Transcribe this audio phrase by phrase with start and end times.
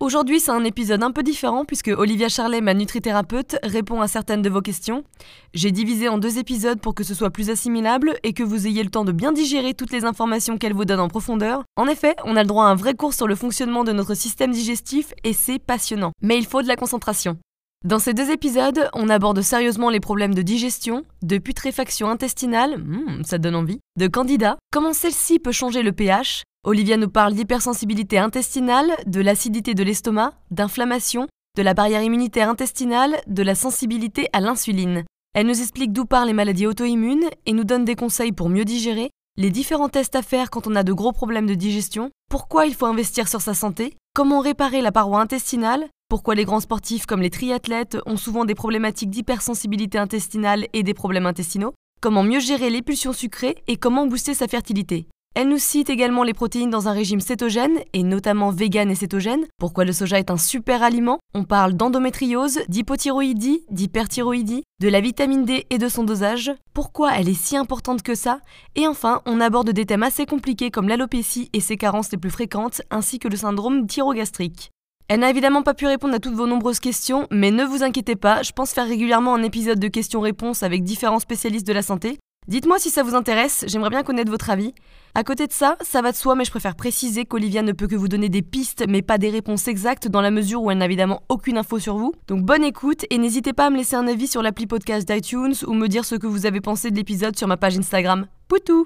[0.00, 4.40] Aujourd'hui, c'est un épisode un peu différent puisque Olivia Charlet, ma nutrithérapeute, répond à certaines
[4.40, 5.04] de vos questions.
[5.52, 8.82] J'ai divisé en deux épisodes pour que ce soit plus assimilable et que vous ayez
[8.82, 11.64] le temps de bien digérer toutes les informations qu'elle vous donne en profondeur.
[11.76, 14.14] En effet, on a le droit à un vrai cours sur le fonctionnement de notre
[14.14, 16.12] système digestif et c'est passionnant.
[16.22, 17.36] Mais il faut de la concentration.
[17.84, 23.22] Dans ces deux épisodes, on aborde sérieusement les problèmes de digestion, de putréfaction intestinale, hmm,
[23.24, 28.18] ça donne envie, de candida, comment celle-ci peut changer le pH, Olivia nous parle d'hypersensibilité
[28.18, 34.40] intestinale, de l'acidité de l'estomac, d'inflammation, de la barrière immunitaire intestinale, de la sensibilité à
[34.40, 35.04] l'insuline.
[35.34, 38.66] Elle nous explique d'où partent les maladies auto-immunes et nous donne des conseils pour mieux
[38.66, 42.66] digérer, les différents tests à faire quand on a de gros problèmes de digestion, pourquoi
[42.66, 47.06] il faut investir sur sa santé, comment réparer la paroi intestinale, pourquoi les grands sportifs
[47.06, 51.72] comme les triathlètes ont souvent des problématiques d'hypersensibilité intestinale et des problèmes intestinaux,
[52.02, 55.06] comment mieux gérer les pulsions sucrées et comment booster sa fertilité.
[55.36, 59.46] Elle nous cite également les protéines dans un régime cétogène, et notamment vegan et cétogène,
[59.58, 61.20] pourquoi le soja est un super aliment?
[61.34, 67.28] On parle d'endométriose, d'hypothyroïdie, d'hyperthyroïdie, de la vitamine D et de son dosage, pourquoi elle
[67.28, 68.40] est si importante que ça,
[68.74, 72.30] et enfin, on aborde des thèmes assez compliqués comme l'alopécie et ses carences les plus
[72.30, 74.70] fréquentes, ainsi que le syndrome thyrogastrique.
[75.06, 78.16] Elle n'a évidemment pas pu répondre à toutes vos nombreuses questions, mais ne vous inquiétez
[78.16, 82.18] pas, je pense faire régulièrement un épisode de questions-réponses avec différents spécialistes de la santé,
[82.50, 84.74] Dites-moi si ça vous intéresse, j'aimerais bien connaître votre avis.
[85.14, 87.86] À côté de ça, ça va de soi, mais je préfère préciser qu'Olivia ne peut
[87.86, 90.78] que vous donner des pistes, mais pas des réponses exactes, dans la mesure où elle
[90.78, 92.12] n'a évidemment aucune info sur vous.
[92.26, 95.54] Donc bonne écoute, et n'hésitez pas à me laisser un avis sur l'appli podcast d'iTunes
[95.68, 98.26] ou me dire ce que vous avez pensé de l'épisode sur ma page Instagram.
[98.48, 98.84] Poutou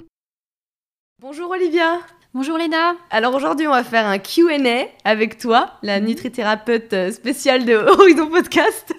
[1.22, 2.00] Bonjour Olivia
[2.34, 6.08] Bonjour Léna Alors aujourd'hui on va faire un Q&A avec toi, la mhm.
[6.08, 8.92] nutrithérapeute spéciale de Horizon Podcast.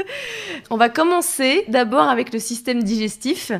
[0.71, 3.51] On va commencer d'abord avec le système digestif.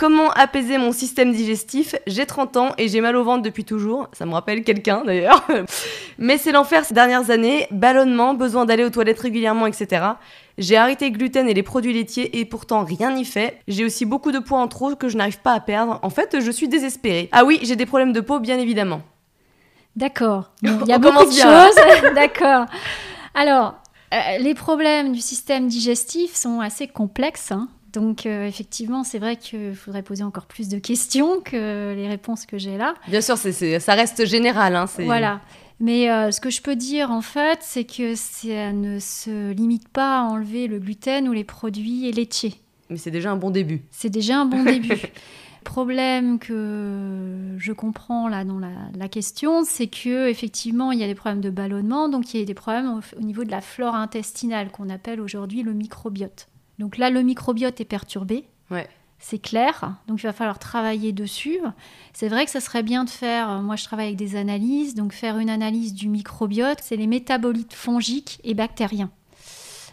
[0.00, 1.94] Comment apaiser mon système digestif?
[2.06, 4.08] J'ai 30 ans et j'ai mal au ventre depuis toujours.
[4.14, 5.46] Ça me rappelle quelqu'un d'ailleurs.
[6.18, 7.66] Mais c'est l'enfer ces dernières années.
[7.70, 10.06] Ballonnement, besoin d'aller aux toilettes régulièrement, etc.
[10.56, 13.60] J'ai arrêté le gluten et les produits laitiers et pourtant rien n'y fait.
[13.68, 15.98] J'ai aussi beaucoup de poids en trop que je n'arrive pas à perdre.
[16.00, 17.28] En fait, je suis désespérée.
[17.32, 19.02] Ah oui, j'ai des problèmes de peau, bien évidemment.
[19.96, 20.50] D'accord.
[20.62, 22.14] Il y a beaucoup de choses.
[22.14, 22.64] D'accord.
[23.34, 23.74] Alors,
[24.14, 27.52] euh, les problèmes du système digestif sont assez complexes.
[27.52, 27.68] Hein.
[27.92, 32.46] Donc euh, effectivement, c'est vrai qu'il faudrait poser encore plus de questions que les réponses
[32.46, 32.94] que j'ai là.
[33.08, 34.76] Bien sûr, ça reste général.
[34.76, 35.40] Hein, voilà.
[35.80, 39.88] Mais euh, ce que je peux dire en fait, c'est que ça ne se limite
[39.88, 42.54] pas à enlever le gluten ou les produits laitiers.
[42.90, 43.82] Mais c'est déjà un bon début.
[43.90, 45.00] C'est déjà un bon début.
[45.64, 51.14] Problème que je comprends là dans la, question, c'est que effectivement il y a des
[51.14, 54.70] problèmes de ballonnement, donc il y a des problèmes au niveau de la flore intestinale
[54.70, 56.48] qu'on appelle aujourd'hui le microbiote.
[56.80, 58.46] Donc là, le microbiote est perturbé.
[59.18, 61.60] C'est clair, donc il va falloir travailler dessus.
[62.14, 64.94] C'est vrai que ça serait bien de faire, euh, moi je travaille avec des analyses,
[64.94, 69.10] donc faire une analyse du microbiote, c'est les métabolites fongiques et bactériens.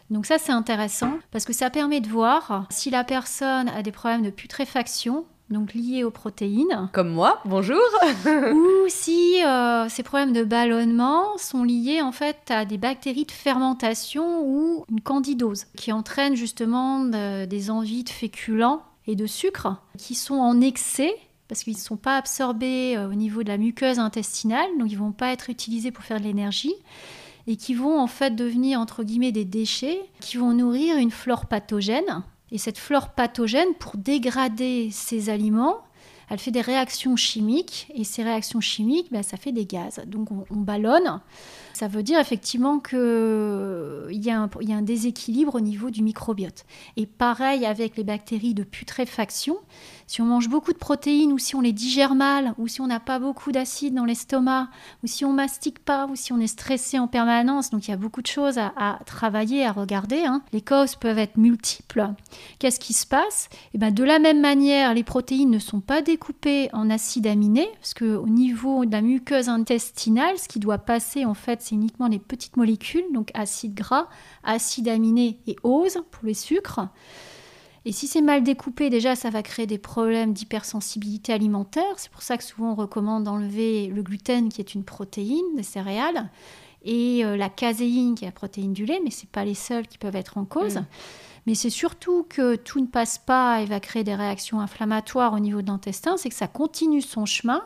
[0.10, 3.92] Donc ça c'est intéressant parce que ça permet de voir si la personne a des
[3.92, 6.90] problèmes de putréfaction, donc liés aux protéines.
[6.94, 7.82] Comme moi, bonjour.
[8.26, 13.32] ou si euh, ces problèmes de ballonnement sont liés en fait à des bactéries de
[13.32, 20.16] fermentation ou une candidose qui entraîne justement des envies de féculents et de sucre qui
[20.16, 21.16] sont en excès
[21.48, 24.96] parce qu'ils ne sont pas absorbés euh, au niveau de la muqueuse intestinale, donc ils
[24.96, 26.74] ne vont pas être utilisés pour faire de l'énergie
[27.48, 31.46] et qui vont en fait devenir entre guillemets des déchets qui vont nourrir une flore
[31.46, 35.82] pathogène et cette flore pathogène, pour dégrader ces aliments,
[36.30, 40.02] elle fait des réactions chimiques et ces réactions chimiques, ben, ça fait des gaz.
[40.08, 41.22] Donc on, ballonne.
[41.74, 42.98] Ça veut dire effectivement qu'il
[44.12, 46.66] y, a un, y a un déséquilibre au niveau du microbiote.
[46.98, 49.58] Et pareil avec les bactéries de putréfaction.
[50.08, 52.88] Si on mange beaucoup de protéines ou si on les digère mal ou si on
[52.88, 54.70] n'a pas beaucoup d'acide dans l'estomac
[55.04, 57.94] ou si on mastique pas ou si on est stressé en permanence, donc il y
[57.94, 60.24] a beaucoup de choses à, travailler, à regarder.
[60.24, 60.42] Hein.
[60.54, 62.08] Les causes peuvent être multiples.
[62.60, 63.50] Qu'est-ce qui se passe?
[63.74, 67.70] Eh ben, De la même manière, les protéines ne sont pas découpées en acides aminés
[67.82, 72.08] parce qu'au niveau de la muqueuse intestinale, ce qui doit passer en fait, c'est uniquement
[72.08, 74.08] les petites molécules, donc acides gras,
[74.46, 76.88] acides aminés et oses pour les sucres.
[77.88, 81.86] Et si c'est mal découpé, déjà, ça va créer des problèmes d'hypersensibilité alimentaire.
[81.96, 85.64] C'est pour ça que souvent on recommande d'enlever le gluten, qui est une protéine des
[85.64, 86.30] céréales,
[86.84, 89.88] et euh, la caséine, qui est la protéine du lait, mais ce pas les seuls
[89.88, 90.76] qui peuvent être en cause.
[90.76, 90.86] Mm.
[91.46, 95.40] Mais c'est surtout que tout ne passe pas et va créer des réactions inflammatoires au
[95.40, 97.64] niveau de l'intestin, c'est que ça continue son chemin.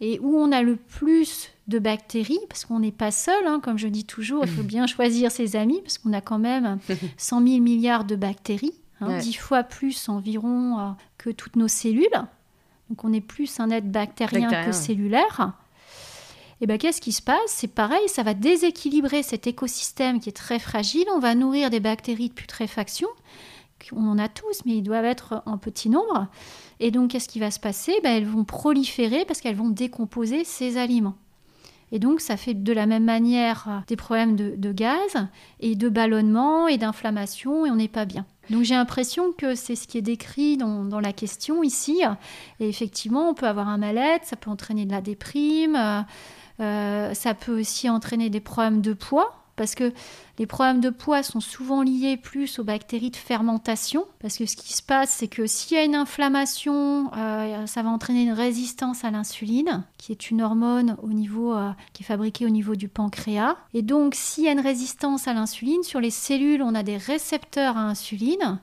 [0.00, 3.76] Et où on a le plus de bactéries, parce qu'on n'est pas seul, hein, comme
[3.76, 6.78] je dis toujours, il faut bien choisir ses amis, parce qu'on a quand même
[7.18, 12.08] 100 000 milliards de bactéries, hein, 10 fois plus environ euh, que toutes nos cellules.
[12.90, 15.52] Donc on est plus un être bactérien que cellulaire.
[16.60, 17.38] Et bien qu'est-ce qui se passe?
[17.48, 21.04] C'est pareil, ça va déséquilibrer cet écosystème qui est très fragile.
[21.14, 23.08] On va nourrir des bactéries de putréfaction.
[23.92, 26.28] On en a tous, mais ils doivent être en petit nombre.
[26.80, 27.92] Et donc, qu'est-ce qui va se passer?
[28.02, 31.16] Ben, Elles vont proliférer parce qu'elles vont décomposer ces aliments.
[31.92, 35.28] Et donc, ça fait de la même manière euh, des problèmes de, gaz
[35.60, 38.26] et de ballonnement et d'inflammation, et on n'est pas bien.
[38.50, 42.02] Donc, j'ai l'impression que c'est ce qui est décrit dans, la question ici.
[42.60, 46.00] Et effectivement, on peut avoir un mal-être, ça peut entraîner de la déprime, euh,
[46.60, 49.92] euh, ça peut aussi entraîner des problèmes de poids parce que
[50.38, 54.56] les problèmes de poids sont souvent liés plus aux bactéries de fermentation, parce que ce
[54.56, 58.32] qui se passe, c'est que s'il y a une inflammation, euh, ça va entraîner une
[58.32, 62.74] résistance à l'insuline, qui est une hormone au niveau, euh, qui est fabriquée au niveau
[62.74, 63.56] du pancréas.
[63.74, 66.96] Et donc, s'il y a une résistance à l'insuline, sur les cellules, on a des
[66.96, 68.58] récepteurs à insuline.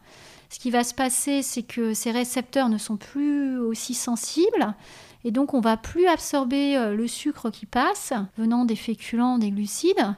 [0.49, 4.75] Ce qui va se passer, c'est que ces récepteurs ne sont plus aussi sensibles.
[5.23, 9.51] Et donc, on va plus absorber euh, le sucre qui passe, venant des féculents, des
[9.51, 10.15] glucides.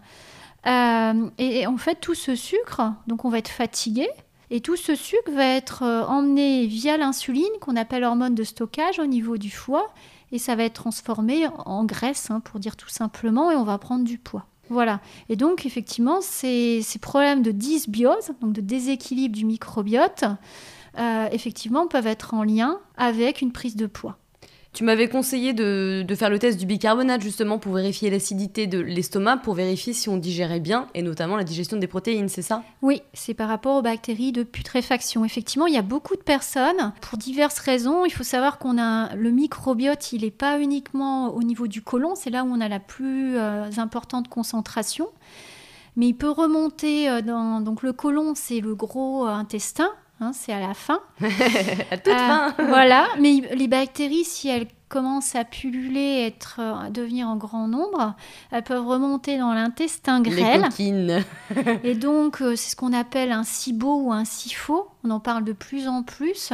[0.65, 4.07] Euh, et, en fait, tout ce sucre, donc on va être fatigué,
[4.49, 8.99] et tout ce sucre va être euh, emmené via l'insuline, qu'on appelle hormone de stockage
[8.99, 9.93] au niveau du foie,
[10.31, 13.77] et ça va être transformé en graisse, hein, pour dire tout simplement, et on va
[13.77, 14.45] prendre du poids.
[14.69, 15.01] Voilà.
[15.29, 20.23] Et donc, effectivement, ces, problèmes de dysbiose, donc de déséquilibre du microbiote,
[20.97, 24.17] euh, effectivement, peuvent être en lien avec une prise de poids.
[24.73, 29.37] Tu m'avais conseillé de, faire le test du bicarbonate justement pour vérifier l'acidité de l'estomac,
[29.37, 32.63] pour vérifier si on digérait bien et notamment la digestion des protéines, c'est ça?
[32.81, 35.25] Oui, c'est par rapport aux bactéries de putréfaction.
[35.25, 38.03] Effectivement, il y a beaucoup de personnes, pour diverses raisons.
[38.05, 42.15] Il faut savoir qu'on a le microbiote, il n'est pas uniquement au niveau du côlon,
[42.15, 45.07] c'est là où on a la plus euh, importante concentration
[45.95, 49.89] mais il peut remonter euh, dans donc le côlon c'est le gros euh, intestin
[50.19, 50.99] Hein, c'est à la fin.
[51.91, 52.53] à toute fin.
[52.67, 58.13] voilà, mais les bactéries, si elles commencent à pulluler, être, à devenir en grand nombre,
[58.51, 60.61] elles peuvent remonter dans l'intestin grêle.
[60.61, 61.23] Les coquines.
[61.83, 64.87] et donc, euh, c'est ce qu'on appelle un SIBO ou un SIFO.
[65.03, 66.53] On en parle de plus en plus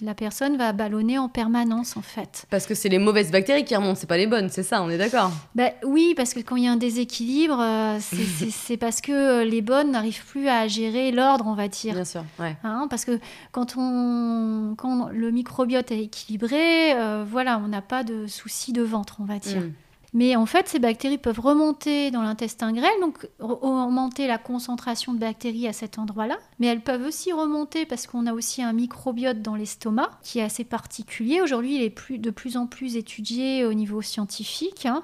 [0.00, 2.46] la personne va ballonner en permanence en fait.
[2.50, 4.90] Parce que c'est les mauvaises bactéries qui remontent, c'est pas les bonnes, c'est ça, on
[4.90, 9.00] est d'accord ben, Oui, parce que quand il y a un déséquilibre, euh, c'est parce
[9.00, 11.94] que les bonnes n'arrivent plus à gérer l'ordre, on va dire.
[11.94, 12.56] Bien sûr, ouais.
[12.64, 13.18] Hein, parce que
[13.52, 18.82] quand, on, quand le microbiote est équilibré, euh, voilà, on n'a pas de soucis de
[18.82, 19.60] ventre, on va dire.
[19.60, 19.72] Mm.
[20.14, 25.18] Mais en fait, ces bactéries peuvent remonter dans l'intestin grêle, donc augmenter la concentration de
[25.18, 26.38] bactéries à cet endroit-là.
[26.60, 30.42] Mais elles peuvent aussi remonter parce qu'on a aussi un microbiote dans l'estomac qui est
[30.42, 31.42] assez particulier.
[31.42, 34.86] Aujourd'hui, il est de plus en plus étudié au niveau scientifique.
[34.86, 35.02] Hein,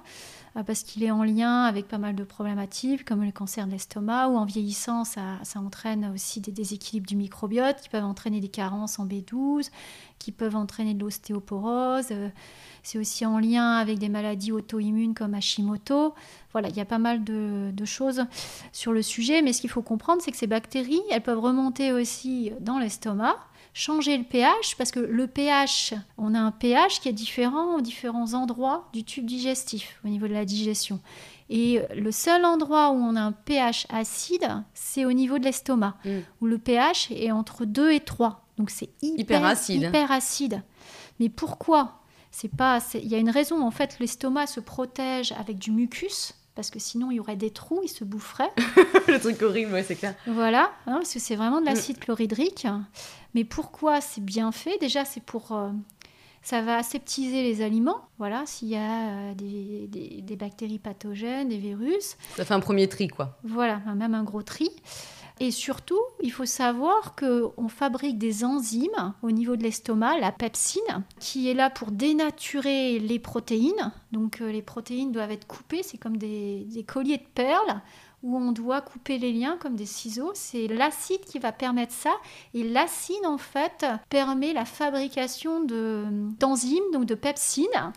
[0.55, 4.29] parce qu'il est en lien avec pas mal de problématiques comme le cancer de l'estomac
[4.29, 8.49] ou en vieillissant ça, ça, entraîne aussi des déséquilibres du microbiote qui peuvent entraîner des
[8.49, 9.71] carences en B12,
[10.19, 12.09] qui peuvent entraîner de l'ostéoporose.
[12.11, 12.29] Euh,
[12.83, 16.15] c'est aussi en lien avec des maladies auto-immunes comme Hashimoto.
[16.53, 18.25] Voilà, il y a pas mal de, choses
[18.73, 21.93] sur le sujet, mais ce qu'il faut comprendre, c'est que ces bactéries, elles peuvent remonter
[21.93, 23.37] aussi dans l'estomac,
[23.73, 27.81] changer le pH, parce que le pH, on a un pH qui est différent aux
[27.81, 31.01] différents endroits du tube digestif au niveau de la digestion.
[31.51, 35.97] Et le seul endroit où on a un pH acide, c'est au niveau de l'estomac,
[36.05, 36.19] mm.
[36.41, 38.47] où le pH est entre 2 et 3.
[38.57, 39.83] Donc c'est hyper, acide.
[39.83, 40.63] hyper acide.
[41.19, 42.03] Mais pourquoi?
[42.31, 43.63] C'est pas, il y a une raison.
[43.63, 47.51] En fait, l'estomac se protège avec du mucus parce que sinon il y aurait des
[47.51, 48.51] trous, il se boufferait.
[49.09, 50.15] le truc horrible, ouais, c'est clair.
[50.27, 52.01] Voilà, hein, parce que c'est vraiment de l'acide mm.
[52.01, 52.67] chlorhydrique.
[53.35, 54.79] Mais pourquoi c'est bien fait?
[54.79, 55.71] Déjà, c'est pour euh,
[56.43, 58.01] ça va aseptiser les aliments.
[58.19, 62.17] Voilà, s'il y a euh, des, des, des, bactéries pathogènes, des virus.
[62.37, 63.39] Ça fait un premier tri, quoi.
[63.45, 64.71] Voilà, même un gros tri.
[65.43, 70.83] Et surtout, il faut savoir qu'on fabrique des enzymes au niveau de l'estomac, la pepsine,
[71.19, 73.91] qui est là pour dénaturer les protéines.
[74.13, 77.81] Donc euh, les protéines doivent être coupées, c'est comme des, colliers de perles
[78.23, 80.33] où on doit couper les liens comme des ciseaux.
[80.35, 82.13] C'est l'acide qui va permettre ça.
[82.55, 87.93] Et l'acide, en fait, permet la fabrication d'enzymes, donc de pepsine.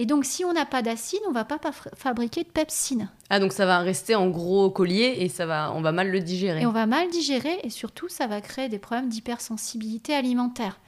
[0.00, 1.58] Et donc, si on n'a pas d'acide, on va pas
[1.96, 3.10] fabriquer de pepsine.
[3.30, 6.20] Ah, donc ça va rester en gros collier et ça va, on va mal le
[6.20, 6.62] digérer.
[6.62, 10.78] Et on va mal digérer et surtout, ça va créer des problèmes d'hypersensibilité alimentaire.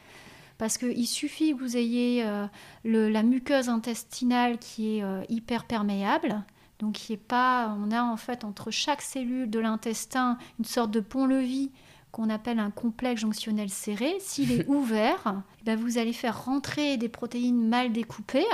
[0.58, 2.46] Parce qu'il suffit que vous ayez euh,
[2.84, 6.44] la muqueuse intestinale qui est euh, hyper perméable.
[6.80, 10.90] Donc, qui est pas, on a en fait entre chaque cellule de l'intestin une sorte
[10.90, 11.70] de pont-levis
[12.10, 14.16] qu'on appelle un complexe jonctionnel serré.
[14.18, 18.46] S'il est ouvert, eh ben, vous allez faire rentrer des protéines mal découpées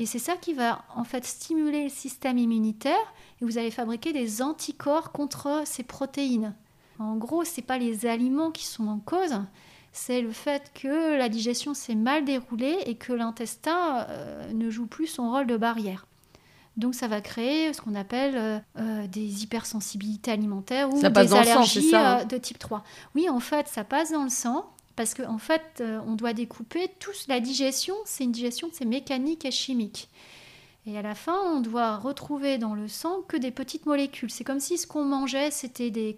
[0.00, 4.14] et c'est ça qui va en fait stimuler le système immunitaire et vous allez fabriquer
[4.14, 6.54] des anticorps contre ces protéines.
[6.98, 9.42] En gros, ce n'est pas les aliments qui sont en cause,
[9.92, 14.86] c'est le fait que la digestion s'est mal déroulée et que l'intestin euh, ne joue
[14.86, 16.06] plus son rôle de barrière.
[16.80, 21.94] Donc ça va créer ce qu'on appelle euh, euh, des hypersensibilités alimentaires ou des allergies
[21.94, 22.82] hein de type 3.
[23.14, 26.32] Oui, en fait, ça passe dans le sang parce qu'en en fait, euh, on doit
[26.32, 27.10] découper tout.
[27.28, 30.08] La digestion, c'est une digestion, c'est mécanique et chimique.
[30.86, 34.30] Et à la fin, on doit retrouver dans le sang que des petites molécules.
[34.30, 36.16] C'est comme si ce qu'on mangeait, c'était des,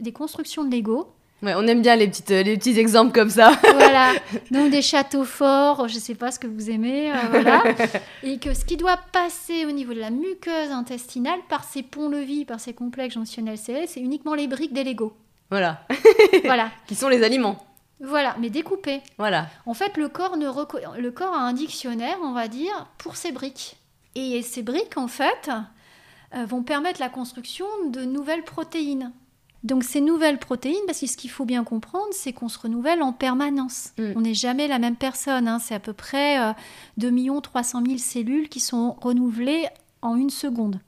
[0.00, 1.12] des constructions de Lego.
[1.42, 3.52] Ouais, on aime bien les, petites, les petits exemples comme ça.
[3.74, 4.12] Voilà,
[4.50, 7.62] donc des châteaux forts, je ne sais pas ce que vous aimez, euh, voilà.
[8.24, 12.44] Et que ce qui doit passer au niveau de la muqueuse intestinale par ces ponts-levis,
[12.44, 15.12] par ces complexes jonctionnels serrés, c'est uniquement les briques des Lego.
[15.50, 15.86] Voilà.
[16.44, 16.70] voilà.
[16.86, 17.56] Qui sont les aliments.
[18.00, 19.00] Voilà, mais découpé.
[19.16, 19.46] Voilà.
[19.64, 20.46] En fait, le corps, ne
[21.00, 23.76] le corps a un dictionnaire, on va dire, pour ces briques.
[24.14, 25.50] Et ces briques, en fait,
[26.34, 29.12] euh, vont permettre la construction de nouvelles protéines.
[29.64, 33.02] Donc ces nouvelles protéines, parce que ce qu'il faut bien comprendre, c'est qu'on se renouvelle
[33.02, 33.92] en permanence.
[33.98, 34.12] Mm.
[34.16, 35.48] On n'est jamais la même personne.
[35.48, 35.58] Hein.
[35.58, 36.52] C'est à peu près euh,
[36.98, 37.12] 2
[37.42, 39.66] 300 000 cellules qui sont renouvelées
[40.00, 40.80] en une seconde.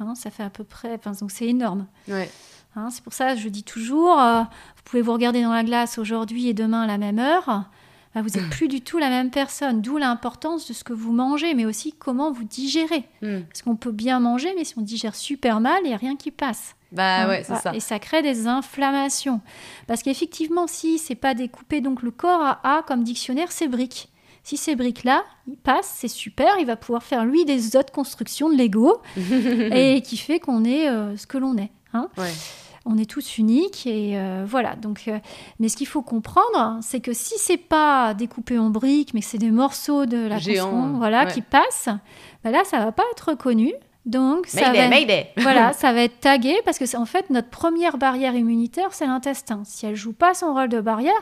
[0.00, 0.94] Hein, ça fait à peu près...
[0.94, 1.86] Enfin, donc c'est énorme.
[2.08, 2.30] Ouais.
[2.76, 5.62] Hein, c'est pour ça que je dis toujours, euh, vous pouvez vous regarder dans la
[5.62, 7.64] glace aujourd'hui et demain à la même heure.
[8.14, 11.12] Bah, vous n'êtes plus du tout la même personne, d'où l'importance de ce que vous
[11.12, 13.08] mangez, mais aussi comment vous digérez.
[13.22, 13.40] Hmm.
[13.48, 16.16] Parce qu'on peut bien manger, mais si on digère super mal, il n'y a rien
[16.16, 16.76] qui passe.
[16.92, 17.74] Bah hein, ouais, c'est ça.
[17.74, 19.40] Et ça crée des inflammations.
[19.88, 24.08] Parce qu'effectivement, si c'est pas découpé, donc le corps a, a comme dictionnaire ces briques.
[24.44, 28.48] Si ces briques-là, il passe, c'est super, il va pouvoir faire lui des autres constructions
[28.48, 31.70] de Lego et qui fait qu'on est euh, ce que l'on est.
[31.94, 32.10] Hein.
[32.18, 32.32] Ouais
[32.86, 34.76] on est tous uniques et euh, voilà.
[34.76, 35.18] Donc, euh,
[35.58, 39.26] mais ce qu'il faut comprendre, c'est que si c'est pas découpé en briques, mais que
[39.26, 41.88] c'est des morceaux de la construction, voilà, qui passent,
[42.42, 43.72] bah là, ça va pas être reconnu.
[44.06, 44.88] Donc, ça va,
[45.38, 49.06] voilà, ça va être tagué parce que c'est en fait notre première barrière immunitaire, c'est
[49.06, 49.62] l'intestin.
[49.64, 51.12] Si elle joue pas son rôle de barrière,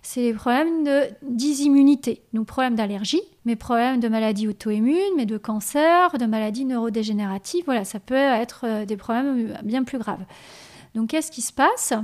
[0.00, 5.36] c'est les problèmes de d'immunité, donc problèmes d'allergie, mais problèmes de maladies auto-immunes, mais de
[5.36, 7.64] cancer, de maladies neurodégénératives.
[7.66, 10.24] Voilà, ça peut être euh, des problèmes bien plus graves.
[10.94, 11.94] Donc qu'est-ce qui se passe?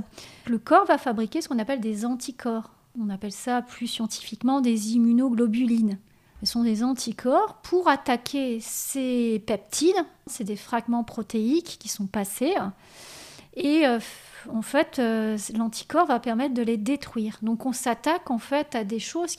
[0.47, 2.71] Le corps va fabriquer ce qu'on appelle des anticorps.
[2.99, 5.99] On appelle ça plus scientifiquement des immunoglobulines.
[6.41, 10.05] Ce sont des anticorps pour attaquer ces peptides.
[10.25, 12.55] C'est des fragments protéiques qui sont passés.
[13.55, 13.99] Et euh,
[14.47, 17.37] en fait, euh, l'anticorps va permettre de les détruire.
[17.41, 19.35] Donc on s'attaque en fait à des choses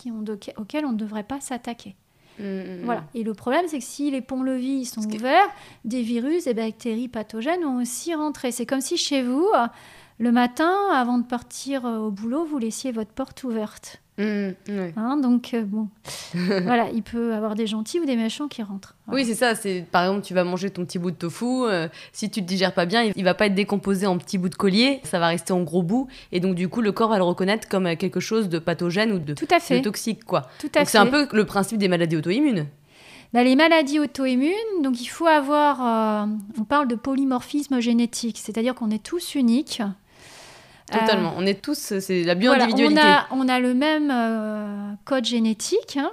[0.59, 1.97] auxquelles on ne devrait pas s'attaquer.
[2.41, 2.85] Mm, mm, mm.
[2.85, 3.05] Voilà.
[3.15, 5.49] Et le problème, c'est que si les ponts-levis sont ouverts,
[5.85, 8.51] des virus, des bactéries pathogènes vont aussi rentrer.
[8.53, 9.49] C'est comme si chez vous,
[10.21, 14.03] le matin, avant de partir euh, au boulot, vous laissiez votre porte ouverte.
[14.21, 14.53] Mmh,
[14.97, 15.89] hein, donc, euh, bon,
[16.35, 18.95] voilà, il peut avoir des gentils ou des méchants qui rentrent.
[19.09, 19.55] Oui, c'est ça.
[19.55, 21.47] C'est Par exemple, tu vas manger ton petit bout de tofu.
[21.47, 24.51] Euh, si tu te digères pas bien, il va pas être décomposé en petits bouts
[24.51, 25.01] de collier.
[25.05, 26.07] Ça va rester en gros bouts.
[26.33, 29.19] Et donc, du coup, le corps va le reconnaître comme quelque chose de pathogène ou
[29.19, 29.81] de, Tout à fait.
[29.81, 30.25] toxique.
[30.25, 30.43] Quoi.
[30.59, 32.67] Tout à c'est un peu le principe des maladies auto-immunes.
[33.33, 36.27] Bah, les maladies auto-immunes, donc il faut avoir.
[36.59, 39.81] on parle de polymorphisme génétique, c'est-à-dire qu'on est tous uniques.
[40.91, 41.35] Totalement.
[41.37, 43.01] on est tous, c'est la bio-individualité.
[43.31, 46.11] on, a, le même euh, code génétique, hein,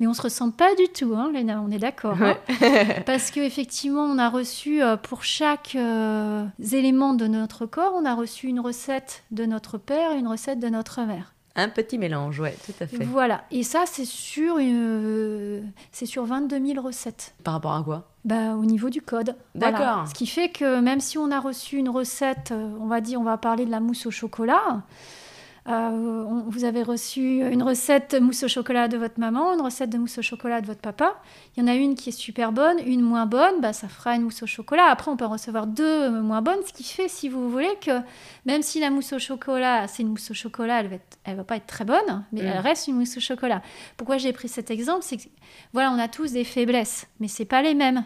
[0.00, 2.16] mais on se ressemble pas du tout, hein, Léna, on est d'accord.
[2.20, 2.36] Hein.
[3.06, 8.14] Parce qu'effectivement, on a reçu euh, pour chaque euh, élément de notre corps, on a
[8.14, 11.33] reçu une recette de notre père et une recette de notre mère.
[11.56, 13.04] Un petit mélange, ouais, tout à fait.
[13.04, 14.58] Voilà, et ça, c'est sur,
[15.92, 17.34] c'est sur 22 000 recettes.
[17.44, 18.10] Par rapport à quoi?
[18.24, 19.36] Bah, au niveau du code.
[19.54, 20.08] D'accord.
[20.08, 23.20] Ce qui fait que même si on a reçu une recette, euh, on va dire,
[23.20, 24.82] on va parler de la mousse au chocolat,
[25.66, 29.96] euh, vous avez reçu une recette mousse au chocolat de votre maman, une recette de
[29.96, 31.14] mousse au chocolat de votre papa.
[31.56, 34.14] Il y en a une qui est super bonne, une moins bonne, bah, ça fera
[34.14, 34.86] une mousse au chocolat.
[34.86, 38.00] Après, on peut en recevoir deux moins bonnes, ce qui fait, si vous voulez, que
[38.44, 41.44] même si la mousse au chocolat, c'est une mousse au chocolat, elle va, elle va
[41.44, 42.46] pas être très bonne, mais mm.
[42.46, 43.62] elle reste une mousse au chocolat.
[43.96, 45.28] Pourquoi j'ai pris cet exemple C'est que,
[45.72, 48.04] voilà, on a tous des faiblesses, mais c'est pas les mêmes.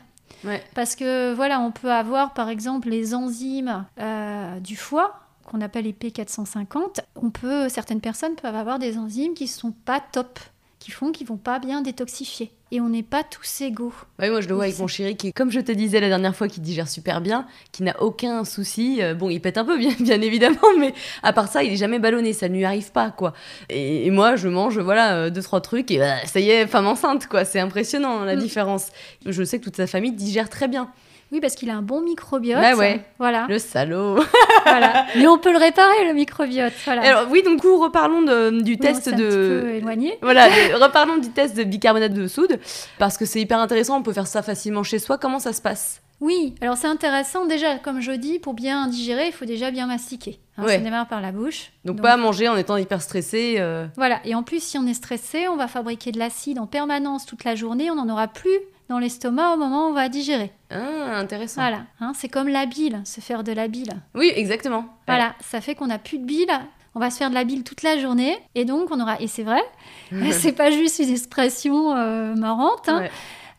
[0.75, 5.85] Parce que voilà, on peut avoir par exemple les enzymes euh, du foie qu'on appelle
[5.85, 7.01] les P450.
[7.17, 10.39] On peut, certaines personnes peuvent avoir des enzymes qui sont pas top,
[10.79, 12.51] qui font qu'ils vont pas bien détoxifier.
[12.71, 13.95] Et on n'est pas tous égaux.
[14.19, 16.09] Bah oui, moi je le vois avec mon chéri qui, comme je te disais la
[16.09, 18.99] dernière fois, qui digère super bien, qui n'a aucun souci.
[19.01, 21.77] Euh, bon, il pète un peu, bien, bien évidemment, mais à part ça, il est
[21.77, 23.33] jamais ballonné, ça ne lui arrive pas, quoi.
[23.71, 26.87] Et, moi, je mange, voilà, euh, deux, trois trucs, et bah, ça y est, femme
[26.87, 27.47] enceinte, quoi.
[27.47, 28.39] C'est impressionnant la mm.
[28.39, 28.89] différence.
[29.25, 30.91] Je sais que toute sa famille digère très bien.
[31.31, 32.61] Oui, parce qu'il a un bon microbiote.
[32.61, 33.01] Bah ouais.
[33.19, 33.47] Voilà.
[33.49, 34.19] Le salaud.
[34.65, 35.07] voilà.
[35.17, 36.73] Mais on peut le réparer, le microbiote.
[36.85, 37.03] Voilà.
[37.03, 39.13] Alors, oui, donc, reparlons de, du test de.
[39.13, 40.19] Un peu éloigné.
[40.23, 42.59] Voilà, reparlons du test de bicarbonate de soude,
[42.99, 45.17] parce que c'est hyper intéressant, on peut faire ça facilement chez soi.
[45.17, 46.03] Comment ça se passe?
[46.21, 49.87] Oui, alors c'est intéressant déjà, comme je dis, pour bien digérer, il faut déjà bien
[49.87, 50.41] mastiquer.
[50.57, 51.71] Hein, Ça démarre par la bouche.
[51.85, 53.57] Donc, pas manger en étant hyper stressé.
[53.59, 53.87] Euh.
[53.97, 57.25] Voilà, et en plus si on est stressé, on va fabriquer de l'acide en permanence
[57.25, 58.59] toute la journée, on n'en aura plus
[58.89, 60.53] dans l'estomac au moment où on va digérer.
[60.71, 61.61] Ah, intéressant.
[61.61, 63.93] Voilà, hein, c'est comme la bile, se faire de la bile.
[64.15, 64.87] Oui, exactement.
[65.07, 66.51] Voilà, ça fait qu'on n'a plus de bile,
[66.95, 69.27] on va se faire de la bile toute la journée, et donc on aura, et
[69.27, 69.63] c'est vrai,
[70.33, 73.09] c'est pas juste une expression euh, marrante, hein.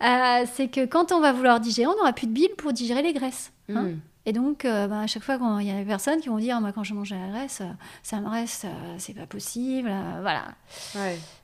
[0.04, 3.02] euh, c'est que quand on va vouloir digérer, on n'aura plus de bile pour digérer
[3.02, 3.52] les graisses.
[3.70, 3.84] Hein.
[3.84, 4.00] Hmm.
[4.30, 6.62] Et donc, euh, bah, à chaque fois, il y a des personnes qui vont dire
[6.62, 7.64] Moi, quand je mange la graisse,
[8.04, 8.68] ça me reste,
[9.00, 9.92] c'est pas possible.
[10.22, 10.54] voilà.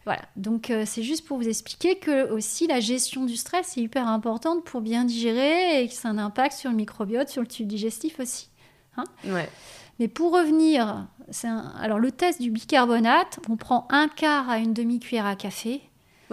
[0.06, 0.22] Voilà.
[0.36, 4.08] Donc, euh, c'est juste pour vous expliquer que aussi la gestion du stress est hyper
[4.08, 7.48] importante pour bien digérer et que ça a un impact sur le microbiote, sur le
[7.48, 8.50] tube digestif aussi.
[8.98, 9.50] Hein ouais.
[9.98, 11.08] Mais pour revenir,
[11.82, 15.82] alors le test du bicarbonate, on prend un quart à une demi-cuillère à café.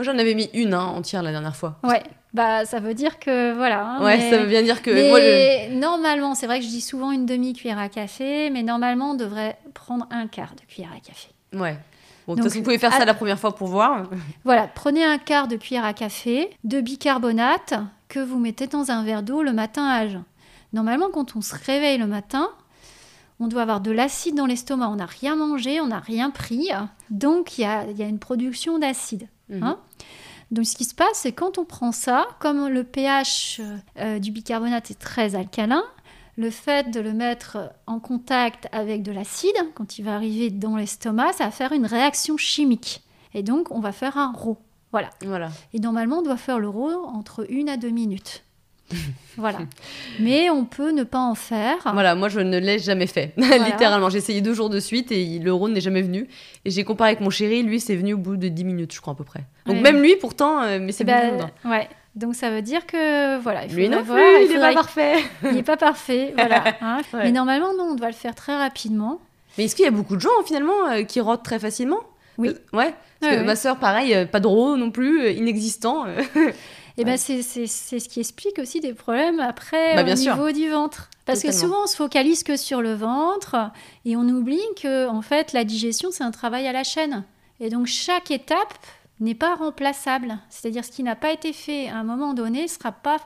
[0.03, 1.79] Moi, j'en avais mis une hein, entière la dernière fois.
[1.85, 2.03] Ouais.
[2.35, 3.87] Bah, ça veut dire que voilà.
[3.87, 4.91] Hein, ouais, ça veut bien dire que.
[4.91, 9.15] Mais normalement, c'est vrai que je dis souvent une demi-cuillère à café, mais normalement, on
[9.15, 11.29] devrait prendre un quart de cuillère à café.
[11.53, 11.77] Ouais.
[12.27, 14.11] Bon, de toute façon, vous pouvez faire ça la première fois pour voir.
[14.45, 17.75] Voilà, prenez un quart de cuillère à café de bicarbonate
[18.09, 20.25] que vous mettez dans un verre d'eau le matin à jeun.
[20.73, 22.51] Normalement, quand on se réveille le matin,
[23.39, 24.89] on doit avoir de l'acide dans l'estomac.
[24.89, 26.71] On n'a rien mangé, on n'a rien pris.
[27.11, 29.29] Donc, il y a, y a, une production d'acide.
[29.53, 29.63] Mhm.
[29.63, 29.79] Hein
[30.51, 33.63] donc ce qui se passe, c'est quand on prend ça, comme le pH
[33.99, 35.83] euh, du bicarbonate est très alcalin,
[36.37, 40.77] le fait de le mettre en contact avec de l'acide, quand il va arriver dans
[40.77, 43.03] l'estomac, ça va faire une réaction chimique.
[43.33, 44.59] Et donc on va faire un RO.
[44.93, 45.09] Voilà.
[45.25, 45.49] voilà.
[45.73, 48.45] Et normalement, on doit faire le RO entre une à deux minutes.
[49.37, 49.59] voilà.
[50.21, 51.77] Mais on peut ne pas en faire.
[51.93, 53.33] Voilà, moi je ne l'ai jamais fait.
[53.37, 56.29] Littéralement, j'ai essayé deux jours de suite et l'euro n'est jamais venu.
[56.65, 59.01] Et j'ai comparé avec mon chéri, lui c'est venu au bout de 10 minutes, je
[59.01, 59.45] crois à peu près.
[59.67, 61.23] Donc même lui pourtant, euh, mais c'est bah,
[61.65, 61.89] Ouais.
[62.15, 65.15] Donc ça veut dire que voilà, il lui non voir, plus, il, n'est pas parfait.
[65.45, 66.65] il n'est pas parfait, voilà.
[66.83, 67.01] Hein.
[67.15, 69.21] Mais normalement non, on doit le faire très rapidement.
[69.57, 72.01] Mais est-ce qu'il y a beaucoup de gens finalement euh, qui rotent très facilement?
[72.39, 72.49] Oui.
[72.49, 72.95] Euh, ouais.
[73.21, 76.07] Parce que ma sœur, pareil, pas de RO non plus, inexistant.
[76.99, 81.09] Et ben c'est ce qui explique aussi des problèmes après bah, au niveau du ventre.
[81.25, 83.71] Parce que souvent on se focalise que sur le ventre
[84.05, 87.25] et on oublie que en fait la digestion c'est un travail à la chaîne.
[87.61, 88.75] Et donc chaque étape
[89.21, 90.37] n'est pas remplaçable.
[90.51, 93.19] C'est-à-dire ce qui n'a pas été fait à un moment donné sera pas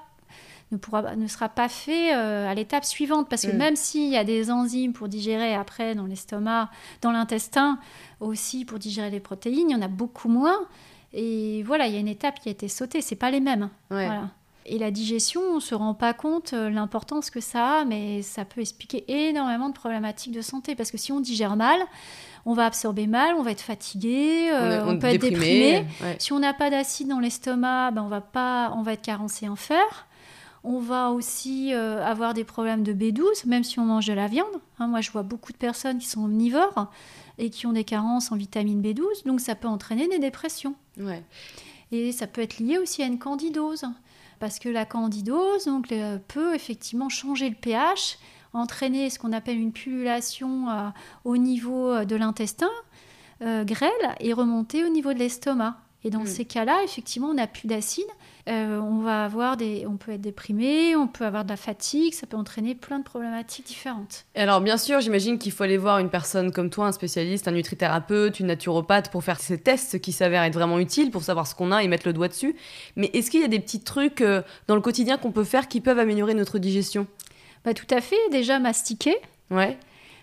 [0.72, 3.28] ne, pourra, ne sera pas fait euh, à l'étape suivante.
[3.28, 3.56] Parce que mm.
[3.56, 6.70] même s'il y a des enzymes pour digérer après dans l'estomac,
[7.02, 7.78] dans l'intestin,
[8.20, 10.66] aussi pour digérer les protéines, il y en a beaucoup moins.
[11.18, 13.70] Et voilà, il y a une étape qui a été sautée, c'est pas les mêmes.
[13.88, 14.28] Voilà.
[14.66, 18.44] Et la digestion, on se rend pas compte euh, l'importance que ça a, mais ça
[18.44, 20.74] peut expliquer énormément de problématiques de santé.
[20.74, 21.80] Parce que si on digère mal,
[22.44, 25.86] on va absorber mal, on va être fatigué, on, peut être déprimé.
[26.18, 29.48] Si on n'a pas d'acide dans l'estomac, ben on va pas, on va être carencé
[29.48, 30.06] en fer.
[30.68, 34.26] On va aussi euh, avoir des problèmes de B12, même si on mange de la
[34.26, 34.60] viande.
[34.80, 36.90] Hein, moi, je vois beaucoup de personnes qui sont omnivores
[37.38, 40.74] et qui ont des carences en vitamine B12, donc ça peut entraîner des dépressions.
[41.92, 43.84] Et ça peut être lié aussi à une candidose,
[44.40, 48.18] parce que la candidose donc, euh, peut effectivement changer le pH,
[48.52, 50.88] entraîner ce qu'on appelle une pullulation euh,
[51.24, 52.70] au niveau de l'intestin
[53.40, 55.76] grêle et remonter au niveau de l'estomac.
[56.02, 56.26] Et dans hmm.
[56.26, 58.06] ces cas-là, effectivement, on n'a plus d'acide.
[58.48, 62.14] Euh, on va avoir des, on peut être déprimé, on peut avoir de la fatigue,
[62.14, 64.24] ça peut entraîner plein de problématiques différentes.
[64.36, 67.52] alors bien sûr, j'imagine qu'il faut aller voir une personne comme toi, un spécialiste, un
[67.52, 71.56] nutrithérapeute, une naturopathe pour faire ces tests qui s'avèrent être vraiment utiles pour savoir ce
[71.56, 72.54] qu'on a et mettre le doigt dessus.
[72.94, 75.66] Mais est-ce qu'il y a des petits trucs euh, dans le quotidien qu'on peut faire
[75.66, 77.08] qui peuvent améliorer notre digestion?
[77.64, 78.16] Bah tout à fait.
[78.30, 79.16] Déjà mastiquer.
[79.50, 79.76] Ouais.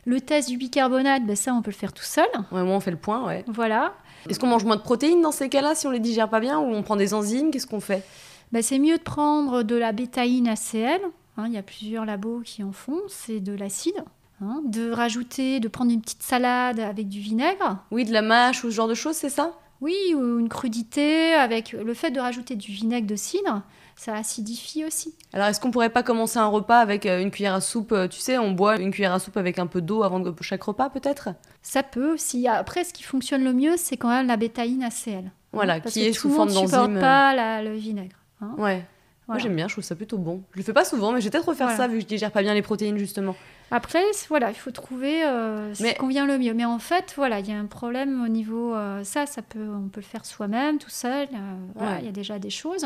[0.06, 2.28] Le test du bicarbonate, bah, ça on peut le faire tout seul.
[2.52, 3.46] Ouais, moi on fait le point, ouais.
[3.48, 3.94] Voilà.
[4.30, 6.60] Est-ce qu'on mange moins de protéines dans ces cas-là si on les digère pas bien
[6.60, 7.52] ou on prend des enzymes?
[7.52, 8.04] Qu'est-ce qu'on fait?
[8.52, 11.02] Bah, C'est mieux de prendre de la bétaïne ACL.
[11.38, 13.02] Hein, il y a plusieurs labos qui en font.
[13.08, 14.04] C'est de l'acide.
[14.42, 17.78] Hein, de rajouter, de prendre une petite salade avec du vinaigre.
[17.92, 19.54] Oui, de la mâche ou ce genre de choses, c'est ça?
[19.80, 23.62] Oui, ou une crudité avec le fait de rajouter du vinaigre de cidre
[24.06, 25.14] ça acidifie aussi.
[25.34, 28.08] Alors, est-ce qu'on pourrait pas commencer un repas avec euh, une cuillère à soupe euh,
[28.08, 30.64] Tu sais, on boit une cuillère à soupe avec un peu d'eau avant de chaque
[30.64, 31.30] repas, peut-être?
[31.62, 32.48] Ça peut aussi.
[32.48, 35.32] Après, ce qui fonctionne le mieux, c'est quand même la bétaïne ACL.
[35.52, 37.00] Voilà, Parce qui que est tout sous le forme monde supporte d'enzyme.
[37.00, 38.16] pas la- le vinaigre.
[38.42, 38.54] hein.
[38.58, 38.84] Ouais.
[39.26, 39.44] Moi Voilà.
[39.44, 40.44] j'aime bien, je trouve ça plutôt bon.
[40.52, 41.82] Je le fais pas souvent, mais je vais peut-être refaire Voilà.
[41.84, 43.38] ça vu que je digère pas bien les protéines justement.
[43.72, 46.54] Après, voilà, il faut trouver euh, ce Mais- qui convient le mieux.
[46.54, 49.66] Mais en fait, voilà, il y a un problème au niveau euh, ça, ça peut,
[49.74, 51.30] on peut le faire soi-même, tout seul.
[51.34, 51.38] euh,
[51.76, 51.98] voilà, Ouais.
[52.02, 52.86] il y a déjà des choses.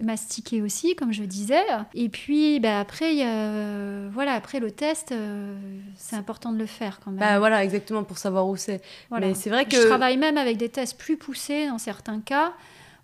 [0.00, 1.62] Mastiquer aussi, comme je disais.
[1.94, 5.54] Et puis, bah, après, a, voilà, après le test, euh,
[5.96, 7.20] c'est important de le faire quand même.
[7.20, 8.80] Bah voilà, exactement pour savoir où c'est.
[9.10, 9.28] Voilà.
[9.28, 12.52] Mais c'est vrai que Je travaille même avec des tests plus poussés dans certains cas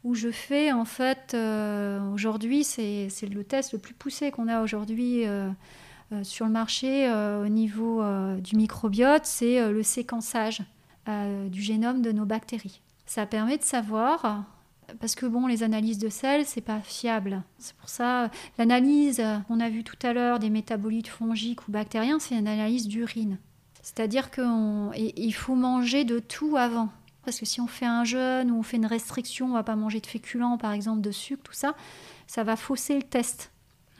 [0.04, 4.46] où je fais en fait euh, aujourd'hui c'est c'est le test le plus poussé qu'on
[4.46, 5.48] a aujourd'hui euh,
[6.12, 10.62] euh, sur le marché euh, au niveau euh, du microbiote, c'est euh, le séquençage
[11.08, 12.80] euh, du génome de nos bactéries.
[13.06, 14.44] Ça permet de savoir
[15.00, 17.42] parce que bon, les analyses de sel, c'est pas fiable.
[17.58, 21.68] C'est pour ça, euh, l'analyse euh, qu'on a vu tout à l'heure des métabolites fongiques
[21.68, 23.38] ou bactériens, c'est une analyse d'urine.
[23.82, 26.88] C'est-à-dire qu'il faut manger de tout avant.
[27.24, 29.76] Parce que si on fait un jeûne ou on fait une restriction, on va pas
[29.76, 31.74] manger de féculents, par exemple, de sucre, tout ça,
[32.26, 33.50] ça va fausser le test.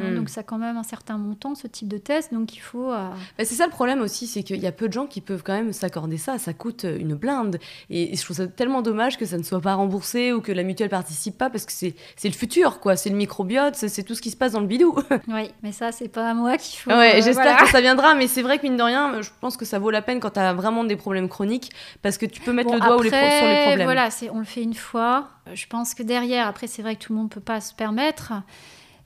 [0.01, 0.15] Hein, Hmm.
[0.17, 2.33] Donc ça a quand même un certain montant, ce type de test.
[2.33, 2.93] Donc il faut...
[2.93, 5.21] euh, Bah, c'est ça le problème aussi, c'est qu'il y a peu de gens qui
[5.21, 6.39] peuvent quand même s'accorder ça.
[6.39, 7.59] Ça coûte euh, une blinde.
[7.91, 10.63] Et je trouve ça tellement dommage que ça ne soit pas remboursé ou que la
[10.63, 12.97] mutuelle participe pas parce que c'est c'est le futur, quoi.
[12.97, 14.97] C'est le microbiote, c'est tout ce qui se passe dans le bidou.
[15.29, 16.91] Oui, mais ça, c'est pas à moi qu'il faut...
[16.91, 17.57] ouais, euh, j'espère voilà.
[17.65, 19.91] que ça viendra, mais c'est vrai que mine de rien, je pense que ça vaut
[19.91, 21.71] la peine quand tu as vraiment des problèmes chroniques
[22.03, 23.85] parce que tu peux mettre Bon, le doigt où les après, sur les problèmes.
[23.87, 25.29] Voilà, c'est- on le fait une fois.
[25.55, 28.33] Je pense que derrière, après, c'est vrai que tout le monde peut pas se permettre,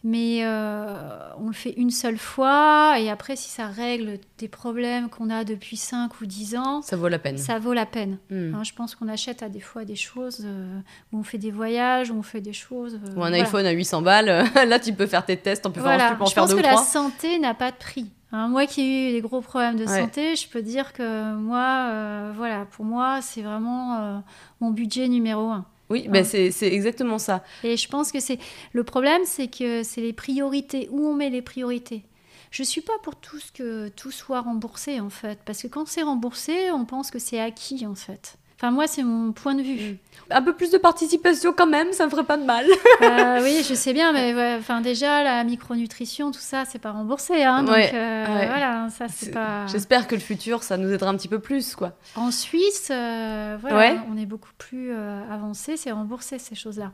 [0.04, 2.96] mais euh, on le fait une seule fois.
[2.98, 6.96] Et après, si ça règle des problèmes qu'on a depuis 5 ou 10 ans, Ça
[6.96, 7.38] vaut la peine.
[7.38, 8.18] ça vaut la peine.
[8.30, 8.54] Hmm.
[8.54, 10.78] Hein, je pense qu'on achète à des fois des choses euh,
[11.12, 12.94] où on fait des voyages, où on fait des choses.
[12.96, 13.36] euh, Ou un voilà.
[13.44, 16.22] iPhone à 800 balles, là tu peux faire tes tests, on peut faire, tu peux
[16.24, 18.10] en Je faire pense deux que ou la santé n'a pas de prix.
[18.34, 20.00] Hein, moi qui ai eu des gros problèmes de Ouais.
[20.00, 24.22] santé, je peux dire que moi, euh, voilà, pour moi, c'est vraiment
[24.60, 25.66] mon budget numéro un.
[25.92, 26.24] Oui, bah, Ouais.
[26.24, 27.44] c'est c'est exactement ça.
[27.62, 28.38] Et je pense que c'est
[28.72, 30.88] le problème, c'est que c'est les priorités.
[30.90, 32.02] Où on met les priorités
[32.50, 35.86] Je suis pas pour tout ce que tout soit remboursé en fait, parce que quand
[35.86, 38.36] c'est remboursé, on pense que c'est acquis en fait.
[38.62, 39.98] Enfin moi, c'est mon point de vue.
[40.30, 42.64] Un peu plus de participation quand même, ça me ferait pas de mal.
[43.02, 46.92] Euh, oui, je sais bien, mais ouais, enfin déjà la micronutrition, tout ça, c'est pas
[46.92, 48.46] remboursé, hein, donc Ouais, euh, ouais.
[48.46, 49.66] voilà, ça c'est pas.
[49.66, 51.94] J'espère que le futur, ça nous aidera un petit peu plus, quoi.
[52.14, 54.92] En Suisse, euh, voilà, on est beaucoup plus
[55.30, 56.92] avancé, c'est remboursé ces choses-là.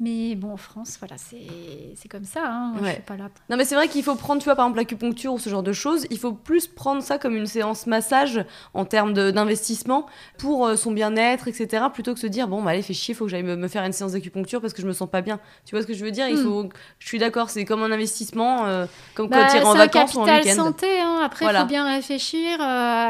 [0.00, 2.42] Mais bon, en France, voilà, c'est comme ça.
[2.46, 2.86] Hein, Ouais.
[2.88, 3.28] je suis pas là.
[3.50, 5.64] Non, mais c'est vrai qu'il faut prendre, tu vois, par exemple, l'acupuncture ou ce genre
[5.64, 10.06] de choses, il faut plus prendre ça comme une séance massage en termes d'investissement
[10.38, 13.24] pour euh, son bien-être, etc., plutôt que se dire, bon, bah, allez, fais chier, faut
[13.24, 15.40] que j'aille me, faire une séance d'acupuncture parce que je me sens pas bien.
[15.64, 16.28] Tu vois ce que je veux dire?
[16.28, 16.44] Il Hmm.
[16.44, 16.68] faut,
[17.00, 20.20] Je suis d'accord, c'est comme un investissement, euh, comme Bah, quand tu en vacances ou
[20.20, 20.64] en capital week-end.
[20.64, 21.00] santé.
[21.00, 21.22] Hein.
[21.24, 21.60] Après, il Voilà.
[21.62, 22.64] faut bien réfléchir euh,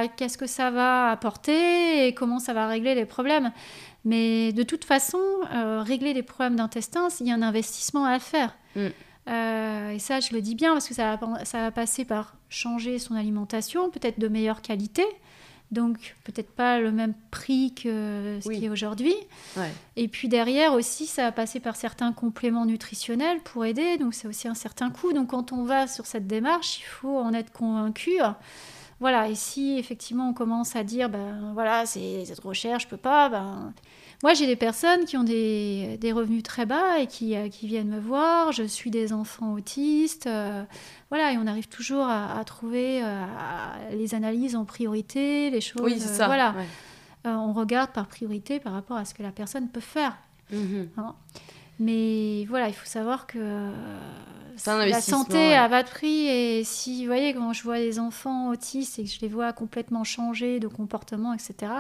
[0.05, 3.53] à qu'est-ce que ça va apporter et comment ça va régler les problèmes.
[4.05, 5.21] Mais de toute façon,
[5.53, 8.57] euh, régler les problèmes d'intestin, il y a un investissement à faire.
[8.77, 8.87] Mm.
[9.29, 12.35] Euh, et ça, je le dis bien parce que ça va, ça va passer par
[12.49, 15.05] changer son alimentation, peut-être de meilleure qualité.
[15.71, 18.59] Donc, peut-être pas le même prix que ce Oui.
[18.59, 19.15] qui est aujourd'hui.
[19.55, 19.71] Ouais.
[19.97, 23.99] Et puis derrière aussi, ça va passer par certains compléments nutritionnels pour aider.
[23.99, 25.13] Donc c'est aussi un certain coût.
[25.13, 28.13] Donc quand on va sur cette démarche, il faut en être convaincu.
[29.01, 29.29] Voilà.
[29.29, 33.29] Et si effectivement on commence à dire, ben voilà, c'est trop cher, je peux pas.
[33.29, 33.73] Ben
[34.25, 37.69] moi j'ai des personnes qui ont des, des revenus très bas et qui, euh, qui
[37.69, 38.51] viennent me voir.
[38.53, 40.27] Je suis des enfants autistes.
[40.27, 40.65] euh,
[41.11, 45.61] voilà, et on arrive toujours à, à trouver euh, à- les analyses en priorité, les
[45.61, 45.83] choses.
[45.83, 46.27] Oui, c'est euh, ça.
[46.27, 46.55] Voilà.
[46.57, 46.67] ouais.
[47.31, 50.17] On regarde par priorité par rapport à ce que la personne peut faire.
[50.51, 50.89] Mhm.
[51.79, 53.71] Mais voilà, il faut savoir que euh,
[54.67, 55.55] la santé ouais.
[55.55, 56.27] a pas de prix.
[56.27, 59.53] Et si, vous voyez, quand je vois des enfants autistes et que je les vois
[59.53, 61.73] complètement changer de comportement, etc.,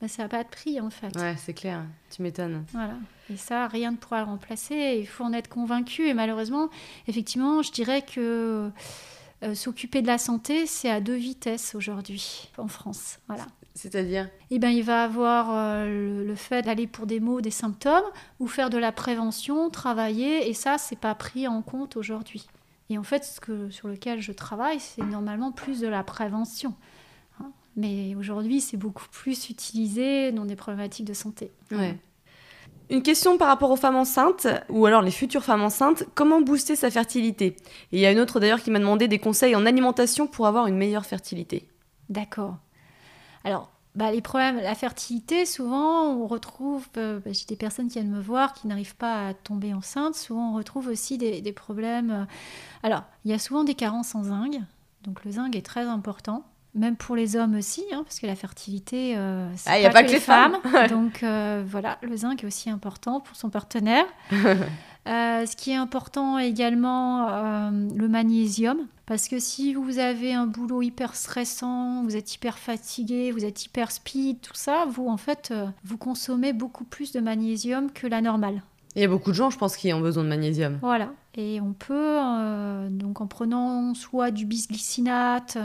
[0.00, 1.14] ben, ça n'a pas de prix en fait.
[1.16, 1.82] Ouais, c'est clair,
[2.14, 2.64] tu m'étonnes.
[2.72, 2.94] Voilà.
[3.32, 4.98] Et ça, rien ne pourra le remplacer.
[5.00, 6.06] Il faut en être convaincu.
[6.06, 6.68] Et malheureusement,
[7.08, 8.70] effectivement, je dirais que
[9.42, 13.18] euh, s'occuper de la santé, c'est à deux vitesses aujourd'hui en France.
[13.28, 13.46] Voilà.
[13.76, 17.50] C'est-à-dire Eh ben, il va avoir euh, le, le fait d'aller pour des mots, des
[17.50, 18.02] symptômes,
[18.40, 22.46] ou faire de la prévention, travailler, et ça, c'est pas pris en compte aujourd'hui.
[22.88, 26.72] Et en fait, ce que, sur lequel je travaille, c'est normalement plus de la prévention.
[27.40, 27.50] hein.
[27.76, 31.52] Mais aujourd'hui, c'est beaucoup plus utilisé dans des problématiques de santé.
[31.70, 31.98] Ouais.
[32.88, 36.76] Une question par rapport aux femmes enceintes, ou alors les futures femmes enceintes, comment booster
[36.76, 37.56] sa fertilité?
[37.92, 40.46] Et il y a une autre d'ailleurs qui m'a demandé des conseils en alimentation pour
[40.46, 41.68] avoir une meilleure fertilité.
[42.08, 42.56] D'accord.
[43.46, 47.94] Alors, bah, les problèmes, la fertilité, souvent, on retrouve, euh, bah, j'ai des personnes qui
[47.94, 51.52] viennent me voir qui n'arrivent pas à tomber enceinte, souvent on retrouve aussi des, des
[51.52, 52.10] problèmes.
[52.10, 52.24] euh,
[52.82, 54.56] Alors, il y a souvent des carences en zinc,
[55.04, 56.44] donc le zinc est très important.
[56.74, 59.90] même pour les hommes aussi, hein, parce que la fertilité, euh, c'est Ah, y a
[59.90, 60.58] pas que les femmes.
[60.74, 60.88] Ouais.
[60.90, 64.04] Donc euh, voilà, le zinc est aussi important pour son partenaire.
[65.06, 68.78] Euh, ce qui est important également, euh, le magnésium.
[69.06, 73.64] Parce que si vous avez un boulot hyper stressant, vous êtes hyper fatigué, vous êtes
[73.64, 78.08] hyper speed, tout ça, vous en fait, euh, vous consommez beaucoup plus de magnésium que
[78.08, 78.62] la normale.
[78.96, 80.78] Il y a beaucoup de gens, je pense, qui ont besoin de magnésium.
[80.80, 81.12] Voilà.
[81.36, 82.18] Et on peut,
[82.88, 85.58] donc en prenant soit du bisglycinate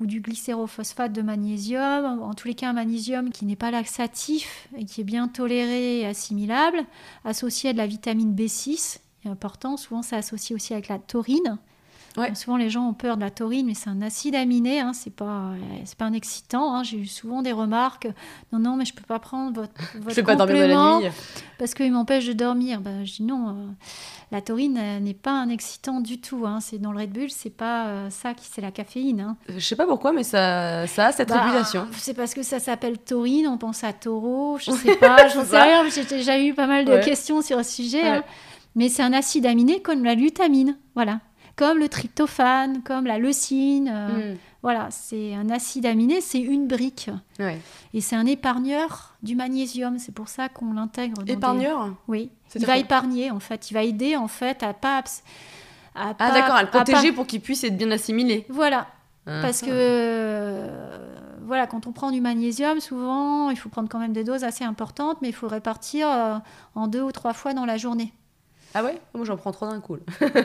[0.00, 4.68] ou du glycérophosphate de magnésium, en tous les cas un magnésium qui n'est pas laxatif
[4.76, 6.84] et qui est bien toléré et assimilable,
[7.24, 11.58] associé à de la vitamine B6, c'est important, souvent c'est associé aussi avec la taurine.
[12.16, 12.34] Ouais.
[12.34, 15.14] Souvent les gens ont peur de la taurine, mais c'est un acide aminé, hein, c'est
[15.14, 16.74] pas, euh, c'est pas un excitant.
[16.74, 16.82] hein.
[16.82, 18.08] J'ai eu souvent des remarques,
[18.52, 21.00] non, non, mais je peux pas prendre votre, votre Je pas dormir de la complément
[21.00, 21.08] nuit.
[21.58, 22.80] parce qu'il m'empêche de dormir.
[22.80, 23.52] Ben, je dis non, euh,
[24.32, 26.44] la taurine euh, n'est pas un excitant du tout.
[26.46, 26.58] hein.
[26.60, 29.20] C'est dans le Red Bull, c'est pas euh, ça qui c'est la caféine.
[29.20, 29.36] hein.
[29.48, 31.86] Je sais pas pourquoi, mais ça, ça a cette Bah, réputation.
[31.92, 35.60] C'est parce que ça s'appelle taurine, on pense à taureau, je sais pas, j'en sais
[35.60, 35.88] rien.
[35.90, 37.00] J'ai déjà eu pas mal de Ouais.
[37.00, 38.02] questions sur le sujet.
[38.02, 38.22] Ouais.
[38.74, 41.20] Mais c'est un acide aminé comme la glutamine, voilà.
[41.56, 43.90] Comme le tryptophane, comme la leucine.
[43.92, 44.36] euh, Mm.
[44.62, 47.08] Voilà, c'est un acide aminé, c'est une brique.
[47.38, 47.60] Ouais.
[47.94, 49.98] Et c'est un épargneur du magnésium.
[50.00, 51.18] C'est pour ça qu'on l'intègre.
[51.18, 53.70] dans des- Épargneur Oui, il va épargner en fait.
[53.70, 54.98] Il va aider en fait à pas.
[54.98, 58.44] à Ah pas- d'accord, à le pas- protéger pour qu'il puisse être bien assimilé.
[58.48, 58.86] Voilà,
[59.26, 60.98] Ah, parce que euh,
[61.46, 64.64] voilà, quand on prend du magnésium, souvent il faut prendre quand même des doses assez
[64.64, 66.38] importantes, mais il faut répartir euh,
[66.74, 68.12] en deux ou trois fois dans la journée.
[68.78, 69.00] Ah ouais?
[69.14, 69.96] Moi j'en prends trois d'un coup.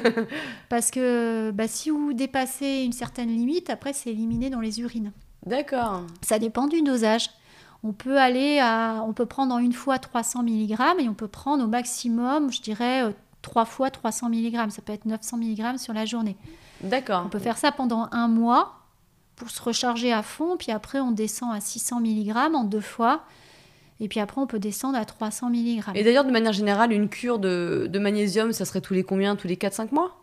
[0.70, 5.12] Parce que bah, si vous dépassez une certaine limite, après c'est éliminé dans les urines.
[5.46, 6.04] D'accord.
[6.22, 7.30] Ça dépend du dosage.
[7.84, 11.28] On peut aller à, on peut prendre en une fois 300 mg et on peut
[11.28, 14.70] prendre au maximum, je dirais, euh, trois fois 300 mg.
[14.70, 16.38] Ça peut être 900 mg sur la journée.
[16.80, 17.24] D'accord.
[17.26, 18.78] On peut faire ça pendant un mois
[19.36, 23.24] pour se recharger à fond, puis après on descend à 600 mg en deux fois,
[24.02, 25.84] et puis après on peut descendre à 300 mg.
[25.96, 29.36] Et d'ailleurs, de manière générale, une cure de, de magnésium, ça serait tous les combien?
[29.38, 30.18] Tous les 4-5 mois?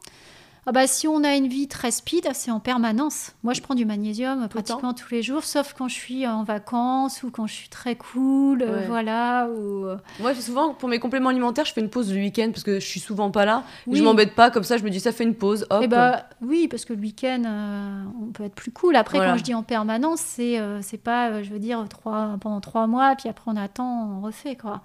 [0.69, 3.33] Ah bah, si on a une vie très speed, c'est en permanence.
[3.43, 7.23] Moi je prends du magnésium pratiquement tous les jours, sauf quand je suis en vacances
[7.23, 9.49] ou quand je suis très cool, euh, voilà.
[9.49, 9.87] Ou...
[9.87, 12.81] euh, Moi, souvent, pour mes compléments alimentaires, je fais une pause le week-end parce que
[12.81, 13.63] je suis souvent pas là.
[13.87, 13.97] Oui.
[13.97, 15.67] Je m'embête pas, comme ça, je me dis, ça fait une pause.
[15.71, 15.81] Hop.
[15.83, 18.95] Eh bah, oui, parce que le week-end, euh, on peut être plus cool.
[18.97, 19.33] Après, Voilà.
[19.33, 22.87] quand je dis en permanence, c'est euh, c'est pas, je veux dire, trois, pendant trois
[22.87, 24.83] mois, puis après on attend, on refait, quoi.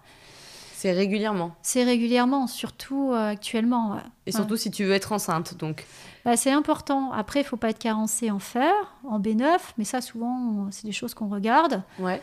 [0.83, 1.55] C'est régulièrement.
[1.61, 3.93] C'est régulièrement, surtout euh, actuellement.
[3.93, 4.01] ouais.
[4.25, 5.55] Et surtout si tu veux être enceinte.
[5.57, 5.85] Donc,
[6.25, 7.13] Bah, c'est important.
[7.13, 8.73] Après, il faut pas être carencé en fer,
[9.05, 11.83] en B9, mais ça, souvent, c'est des choses qu'on regarde.
[11.99, 12.21] ouais.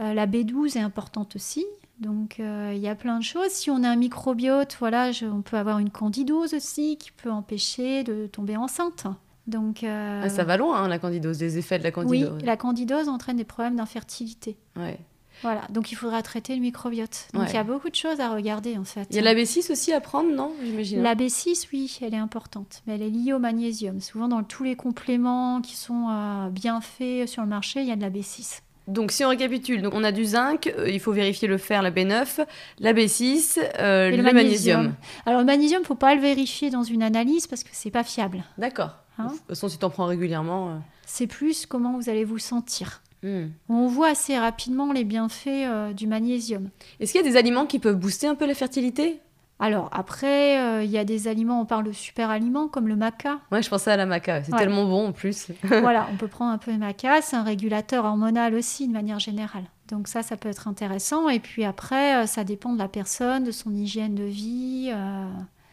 [0.00, 1.64] Euh, la B12 est importante aussi.
[2.00, 3.50] Donc, euh, il y a plein de choses.
[3.50, 7.30] Si on a un microbiote, voilà, je- on peut avoir une candidose aussi qui peut
[7.30, 9.06] empêcher de tomber enceinte.
[9.46, 12.42] Donc, euh, Ah, ça va loin, hein, la candidose, les effets de la Oui, candidose.
[12.44, 14.56] la candidose entraîne des problèmes d'infertilité.
[14.76, 14.98] Ouais.
[15.42, 17.28] Voilà, donc il faudra traiter le microbiote.
[17.32, 17.48] Donc Ouais.
[17.50, 19.06] il y a beaucoup de choses à regarder en fait.
[19.10, 21.02] Il y a la B6 aussi à prendre, non J'imagine.
[21.02, 24.00] La B6, oui, elle est importante, mais elle est liée au magnésium.
[24.00, 27.92] Souvent dans tous les compléments qui sont euh, bien faits sur le marché, il y
[27.92, 28.60] a de la B6.
[28.88, 31.80] Donc, si on récapitule, donc on a du zinc, euh, il faut vérifier le fer,
[31.80, 32.44] la B9,
[32.80, 34.94] la B6, euh, Et le, magnésium.
[35.26, 38.42] Alors le magnésium, faut pas le vérifier dans une analyse parce que c'est pas fiable.
[38.58, 38.96] D'accord.
[39.18, 39.26] Hein?
[39.26, 40.82] De toute façon, si tu en prends régulièrement.
[41.06, 43.00] C'est plus comment vous allez vous sentir.
[43.22, 43.46] Hmm.
[43.68, 46.70] On voit assez rapidement les bienfaits euh, du magnésium.
[47.00, 49.20] Est-ce qu'il y a des aliments qui peuvent booster un peu la fertilité?
[49.62, 52.96] Alors après, euh, il y a des aliments, on parle de super aliments comme le
[52.96, 53.40] maca.
[53.52, 54.58] Ouais, je pensais à la maca, c'est Ouais.
[54.58, 55.48] tellement bon en plus.
[55.64, 59.18] voilà, on peut prendre un peu de maca, c'est un régulateur hormonal aussi de manière
[59.18, 59.64] générale.
[59.88, 61.28] Donc ça, ça peut être intéressant.
[61.28, 64.90] Et puis après, euh, ça dépend de la personne, de son hygiène de vie.
[64.94, 65.26] euh.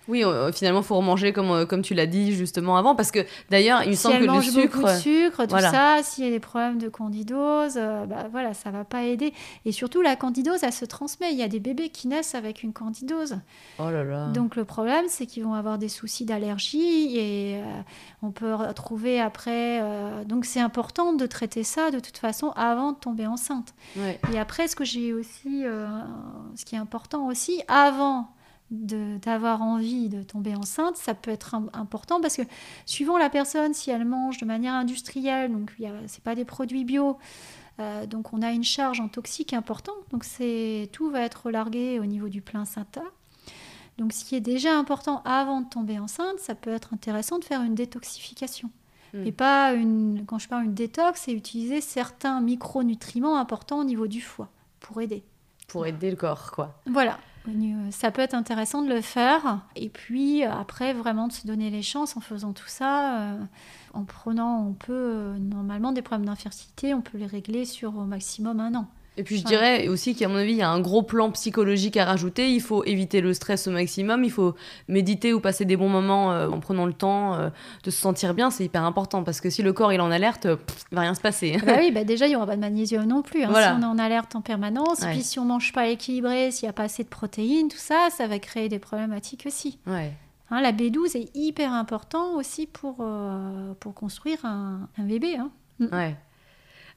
[0.08, 3.26] Oui, euh, finalement, faut remanger comme, euh, comme tu l'as dit justement avant, parce que
[3.50, 4.78] d'ailleurs, il me si semble elle que le mange sucre.
[4.78, 5.72] beaucoup de sucre, tout voilà.
[5.72, 9.34] ça, s'il y a des problèmes de candidose, euh, bah voilà, ça va pas aider.
[9.66, 11.32] Et surtout, la candidose, elle se transmet.
[11.32, 13.38] Il y a des bébés qui naissent avec une candidose.
[13.80, 14.28] Oh là là.
[14.28, 17.82] Donc le problème, c'est qu'ils vont avoir des soucis d'allergie et euh,
[18.22, 19.82] on peut retrouver après.
[19.82, 23.74] euh, donc c'est important de traiter ça de toute façon avant de tomber enceinte.
[23.96, 24.20] Ouais.
[24.34, 25.64] Et après, ce que j'ai aussi,
[26.56, 28.30] ce qui est important aussi, avant
[28.70, 32.42] d'avoir envie de tomber enceinte, ça peut être im- important parce que
[32.86, 35.72] suivant la personne, si elle mange de manière industrielle, donc
[36.08, 37.18] c'est pas des produits bio,
[37.80, 39.96] euh, donc on a une charge en toxique importante.
[40.12, 43.04] Donc c'est tout va être largué au niveau du placenta.
[43.98, 47.46] Donc ce qui est déjà important avant de tomber enceinte, ça peut être intéressant de
[47.46, 48.70] faire une détoxification.
[49.14, 49.26] Hmm.
[49.26, 54.08] Et pas une, quand je parle une détox, c'est utiliser certains micronutriments importants au niveau
[54.08, 54.50] du foie
[54.82, 55.24] pour aider.
[55.70, 56.80] Pour aider le corps, quoi.
[56.86, 59.62] Voilà, Euh, ça peut être intéressant de le faire.
[59.76, 63.22] Et puis euh, après, vraiment de se donner les chances en faisant tout ça.
[63.22, 63.44] euh,
[63.94, 68.60] en prenant, on peut, normalement, des problèmes d'infertilité, on peut les régler sur au maximum
[68.60, 68.88] un an.
[69.18, 71.98] Et puis je dirais aussi qu'à mon avis, il y a un gros plan psychologique
[71.98, 72.54] à rajouter.
[72.54, 74.24] Il faut éviter le stress au maximum.
[74.24, 74.56] Il faut
[74.88, 77.50] méditer ou passer des bons moments euh, en prenant le temps euh,
[77.84, 78.52] de se sentir bien.
[78.52, 80.58] C'est hyper important parce que si le corps il en alerte, il
[80.92, 81.58] il va rien se passer.
[81.66, 83.44] Bah oui, bah déjà il y aura pas de magnésium non plus.
[83.44, 86.66] Hein, Si on est en alerte en permanence, puis si on mange pas équilibré, s'il
[86.66, 89.80] n'y a pas assez de protéines, tout ça, ça va créer des problématiques aussi.
[89.88, 90.14] Ouais.
[90.50, 95.36] Hein, la B12 est hyper important aussi pour, euh, pour construire un, un bébé.
[95.36, 95.50] Hein.
[95.92, 96.16] Ouais.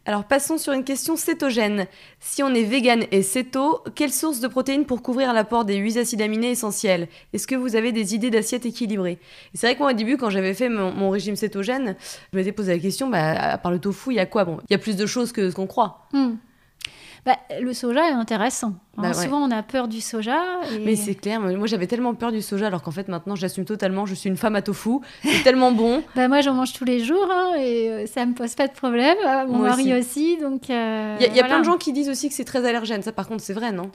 [0.06, 1.86] Alors passons sur une question cétogène.
[2.20, 5.98] Si on est vegan et céto, quelle source de protéines pour couvrir l'apport des 8
[5.98, 7.06] acides aminés essentiels?
[7.34, 9.18] Est-ce que vous avez des idées d'assiettes équilibrées?
[9.52, 11.96] C'est vrai que moi au début quand j'avais fait mon, régime cétogène,
[12.32, 14.44] je m'étais posé la question, bah, à part le tofu, il y a quoi?
[14.44, 16.08] Bon, il y a plus de choses que ce qu'on croit.
[16.12, 16.36] Hmm.
[17.26, 18.74] Bah, le soja est intéressant.
[18.96, 19.02] Hein.
[19.02, 20.40] Bah souvent, on a peur du soja.
[20.84, 24.06] Mais c'est clair, moi j'avais tellement peur du soja, alors qu'en fait maintenant j'assume totalement,
[24.06, 26.02] je suis une femme à tofu, c'est tellement bon.
[26.16, 28.72] Bah, moi j'en mange tous les jours hein, et euh, ça me pose pas de
[28.72, 29.16] problème.
[29.26, 30.38] Euh, mon mari aussi.
[30.38, 30.70] donc.
[30.70, 33.12] Euh, il y a, plein de gens qui disent aussi que c'est très allergène, ça
[33.12, 33.90] par contre c'est vrai, non?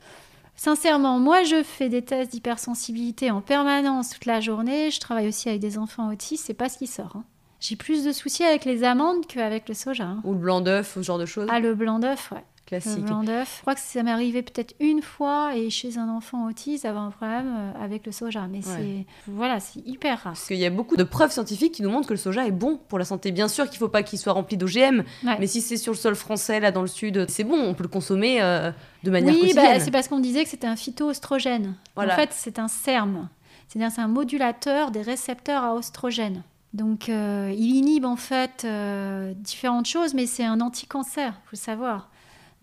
[0.56, 4.92] Sincèrement, moi je fais des tests d'hypersensibilité en permanence toute la journée.
[4.92, 7.14] Je travaille aussi avec des enfants autistes, c'est pas ce qui sort.
[7.16, 7.24] Hein.
[7.60, 10.10] J'ai plus de soucis avec les amandes qu'avec le soja.
[10.24, 12.97] Ou le blanc d'œuf, ce genre de choses Ah, le blanc d'œuf, ouais classique.
[12.97, 13.56] Le blanc d'œuf.
[13.58, 17.04] Je crois que ça m'est arrivé peut-être une fois et chez un enfant autiste d'avoir
[17.04, 18.47] un problème euh, avec le soja.
[18.49, 20.34] Mais c'est voilà, c'est hyper rare.
[20.34, 22.51] Parce qu'il y a beaucoup de preuves scientifiques qui nous montrent que le soja est
[22.51, 23.32] bon pour la santé.
[23.32, 25.97] Bien sûr qu'il ne faut pas qu'il soit rempli d'OGM, mais si c'est sur le
[25.97, 28.71] sol français, là dans le sud, c'est bon, on peut le consommer euh,
[29.04, 29.65] de manière oui, quotidienne.
[29.65, 31.75] Oui, bah, c'est parce qu'on disait que c'était un phytoestrogène.
[31.95, 33.30] En fait, c'est un CERM.
[33.67, 36.43] C'est-à-dire c'est un modulateur des récepteurs à oestrogène.
[36.73, 38.67] Donc, euh, il inhibe en fait
[39.38, 42.10] différentes choses, mais c'est un anti-cancer, il faut savoir.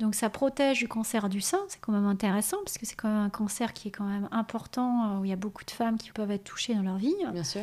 [0.02, 3.08] Donc ça protège du cancer du sein, c'est quand même intéressant parce que c'est quand
[3.08, 5.70] même un cancer qui est quand même important, euh, où il y a beaucoup de
[5.70, 7.14] femmes qui peuvent être touchées dans leur vie.
[7.32, 7.60] Bien sûr.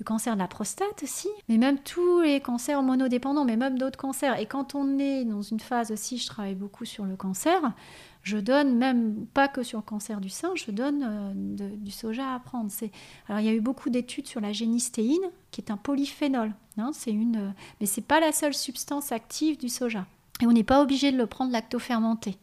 [0.00, 3.96] Le cancer de la prostate aussi, mais même tous les cancers monodépendants, mais même d'autres
[3.96, 4.40] cancers.
[4.40, 7.60] Et quand on est dans une phase aussi, je travaille beaucoup sur le cancer,
[8.24, 12.34] je donne même pas que sur le cancer du sein, je donne euh, du soja
[12.34, 12.72] à prendre.
[13.28, 16.52] Alors il y a eu beaucoup d'études sur la génistéine, qui est un polyphénol.
[16.76, 20.06] Hein, c'est une, euh, mais c'est pas la seule substance active du soja.
[20.40, 22.38] Et on n'est pas obligé de le prendre lacto-fermenté.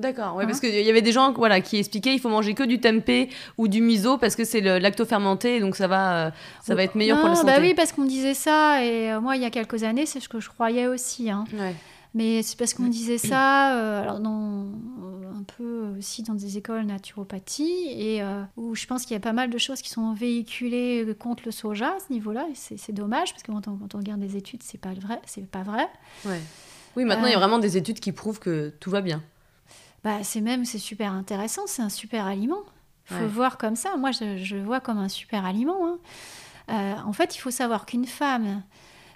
[0.00, 2.54] D'accord, ouais, parce hein qu'il y avait des gens voilà, qui expliquaient qu'il faut manger
[2.54, 6.30] que du tempeh ou du miso parce que c'est le lacto-fermenté, donc ça va, euh,
[6.62, 7.52] ça va être meilleur pour la santé.
[7.52, 10.20] Bah oui, parce qu'on disait ça, et euh, moi, il y a quelques années, c'est
[10.20, 11.30] ce que je croyais aussi.
[11.30, 11.44] Hein.
[12.14, 14.64] Mais c'est parce qu'on disait ça, euh, alors dans,
[15.38, 18.22] un peu aussi dans des écoles naturopathie, et
[18.56, 21.50] où je pense qu'il y a pas mal de choses qui sont véhiculées contre le
[21.50, 24.36] soja à ce niveau-là, et c'est dommage, parce que quand on, quand on regarde des
[24.36, 25.20] études, c'est pas vrai.
[25.26, 25.88] C'est pas vrai.
[26.24, 26.40] Ouais.
[26.96, 27.40] Oui, maintenant, il y a euh.
[27.40, 29.22] vraiment des études qui prouvent que tout va bien.
[30.02, 32.62] Bah, c'est même, c'est super intéressant, c'est un super aliment.
[33.10, 33.96] Il faut voir comme ça.
[33.96, 35.84] Moi, je, le vois comme un super aliment.
[35.84, 35.98] Hein.
[36.70, 38.62] Euh, en fait, il faut savoir qu'une femme,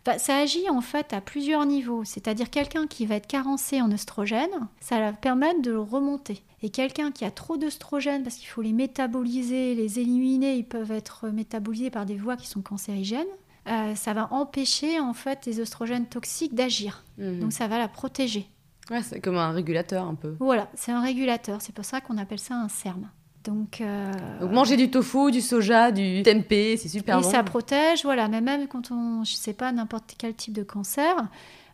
[0.04, 2.04] bah, ça agit en fait à plusieurs niveaux.
[2.04, 6.42] C'est-à-dire quelqu'un qui va être carencé en oestrogène, ça va permettre de le remonter.
[6.62, 10.92] Et quelqu'un qui a trop d'oestrogène, parce qu'il faut les métaboliser, les éliminer, ils peuvent
[10.92, 13.26] être métabolisés par des voies qui sont cancérigènes.
[13.66, 17.04] Euh, ça va empêcher en fait les oestrogènes toxiques d'agir.
[17.18, 17.40] Mhm.
[17.40, 18.48] Donc ça va la protéger.
[18.90, 20.36] Ouais, c'est comme un régulateur un peu.
[20.40, 21.62] Voilà, c'est un régulateur.
[21.62, 23.08] C'est pour ça qu'on appelle ça un CERM.
[23.44, 24.12] Donc, euh...
[24.40, 27.28] Donc, manger du tofu, du soja, du tempeh, c'est super et bon.
[27.28, 28.28] Et ça protège, voilà.
[28.28, 31.14] Mais même quand on, je sais pas, n'importe quel type de cancer,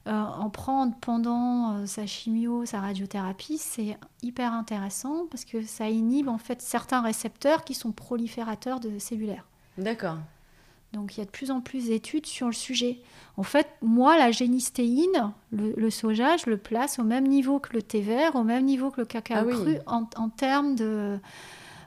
[0.06, 5.88] euh, en prendre pendant euh, sa chimio, sa radiothérapie, c'est hyper intéressant parce que ça
[5.88, 9.46] inhibe en fait certains récepteurs qui sont proliférateurs de cellulaires.
[9.78, 10.18] D'accord.
[10.92, 12.98] Donc il y a de plus en plus d'études sur le sujet.
[13.36, 17.82] En fait, moi, la génistéine, le, soja, je le place au même niveau que le
[17.82, 21.18] thé vert, au même niveau que le cacao ah cru en, termes de,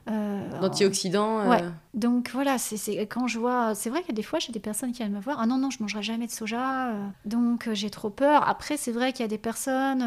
[0.06, 1.40] D'antioxydants.
[1.40, 1.48] Euh.
[1.48, 1.64] Ouais.
[1.94, 3.74] Donc voilà, c'est quand je vois.
[3.74, 5.38] C'est vrai qu'il y a des fois, j'ai des personnes qui viennent me voir.
[5.40, 6.88] Ah non, non, je mangerai jamais de soja.
[6.88, 7.06] Euh.
[7.24, 8.46] donc j'ai trop peur.
[8.46, 10.04] Après, c'est vrai qu'il y a des personnes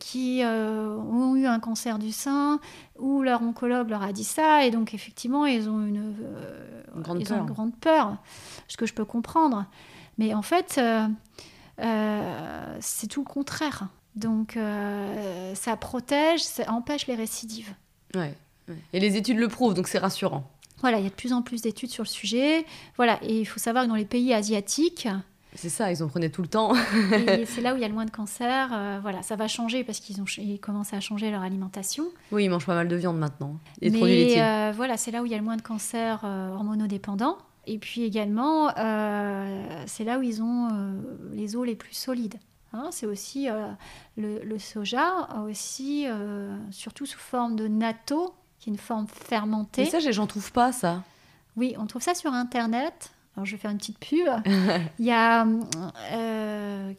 [0.00, 2.60] qui ont eu un cancer du sein
[2.98, 4.64] ou leur oncologue leur a dit ça.
[4.64, 6.14] Et donc effectivement, ils ont une,
[6.96, 7.38] grande, peur.
[7.38, 8.16] une grande peur.
[8.66, 9.66] Ce que je peux comprendre.
[10.16, 10.80] Mais en fait,
[12.80, 13.88] c'est tout le contraire.
[14.16, 14.58] Donc
[15.54, 17.74] ça protège, ça empêche les récidives.
[18.14, 18.34] Ouais.
[18.92, 20.50] Et les études le prouvent, donc c'est rassurant.
[20.80, 22.64] Voilà, il y a de plus en plus d'études sur le sujet.
[22.96, 25.08] Voilà, et il faut savoir que dans les pays asiatiques,
[25.54, 26.72] c'est ça, ils en prenaient tout le temps.
[27.46, 28.70] c'est là où il y a le moins de cancer.
[28.72, 32.04] Euh, voilà, ça va changer parce qu'ils ont ils commencent à changer leur alimentation.
[32.32, 33.58] Oui, ils mangent pas mal de viande maintenant.
[33.80, 36.52] Et Mais euh, voilà, c'est là où il y a le moins de cancer euh,
[36.52, 37.38] hormonodépendants.
[37.66, 38.68] Et puis également,
[39.86, 40.68] c'est là où ils ont
[41.32, 42.36] les os les plus solides.
[42.72, 42.88] Hein.
[42.92, 43.46] c'est aussi
[44.16, 46.06] le, le, soja, aussi
[46.70, 49.84] surtout sous forme de natto, qui est une forme fermentée.
[49.84, 51.02] Mais ça, j'en trouve pas ça.
[51.56, 53.12] Oui, on trouve ça sur Internet.
[53.36, 54.28] Alors je vais faire une petite pub.
[54.98, 56.92] il y a, euh,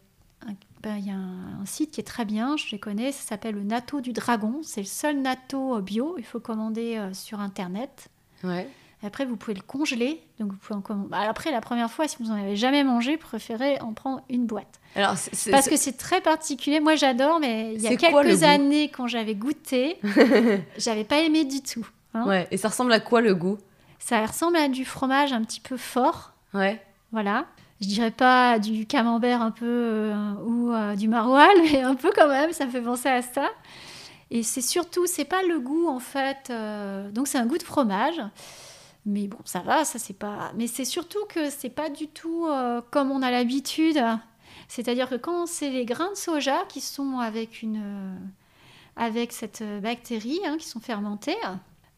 [0.47, 3.11] un, ben, il y a un, un site qui est très bien, je les connais,
[3.11, 4.59] ça s'appelle le Natto du Dragon.
[4.63, 8.09] C'est le seul natto bio, il faut commander euh, sur Internet.
[8.43, 8.69] Ouais.
[9.01, 10.21] Après, vous pouvez le congeler.
[10.39, 11.09] Donc, vous pouvez en commander.
[11.09, 14.45] Bah, après, la première fois, si vous n'en avez jamais mangé, préférez en prendre une
[14.45, 14.79] boîte.
[14.95, 15.15] Alors,
[15.51, 16.79] Parce que c'est très particulier.
[16.81, 19.97] Moi, j'adore, mais il y a quoi, quelques années, quand j'avais goûté,
[20.77, 21.87] j'avais pas aimé du tout.
[22.13, 22.25] hein.
[22.27, 22.47] Ouais.
[22.51, 23.57] Et ça ressemble à quoi le goût?
[23.99, 26.33] Ça ressemble à du fromage un petit peu fort.
[26.53, 26.81] Ouais.
[27.11, 27.45] Voilà.
[27.81, 32.11] Je dirais pas du camembert un peu euh, ou euh, du maroilles, mais un peu
[32.13, 33.47] quand même, ça me fait penser à ça.
[34.31, 36.49] Et c'est surtout, c'est pas le goût en fait.
[36.49, 38.21] euh, donc c'est un goût de fromage.
[39.05, 40.51] Mais bon, ça va, ça c'est pas.
[40.55, 43.99] Mais c'est surtout que c'est pas du tout euh, comme on a l'habitude.
[44.67, 48.17] C'est-à-dire que quand c'est les grains de soja qui sont avec une, euh,
[48.95, 51.37] avec cette euh, bactérie, hein, qui sont fermentés,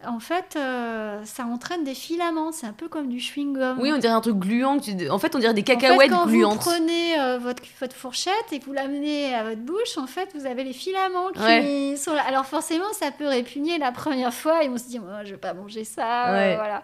[0.08, 2.52] en fait, euh, ça entraîne des filaments.
[2.52, 3.78] C'est un peu comme du chewing-gum.
[3.80, 4.78] Oui, on dirait un truc gluant.
[5.10, 6.56] En fait, on dirait des En fait, cacahuètes quand gluantes.
[6.64, 10.30] vous prenez euh, votre, votre fourchette et que vous l'amenez à votre bouche, en fait,
[10.36, 11.96] vous avez les filaments qui Ouais.
[11.98, 12.24] sont là.
[12.28, 15.38] Alors forcément, ça peut répugner la première fois et on se dit, oh, je vais
[15.38, 16.32] pas manger ça.
[16.32, 16.54] Ouais.
[16.54, 16.84] euh, voilà.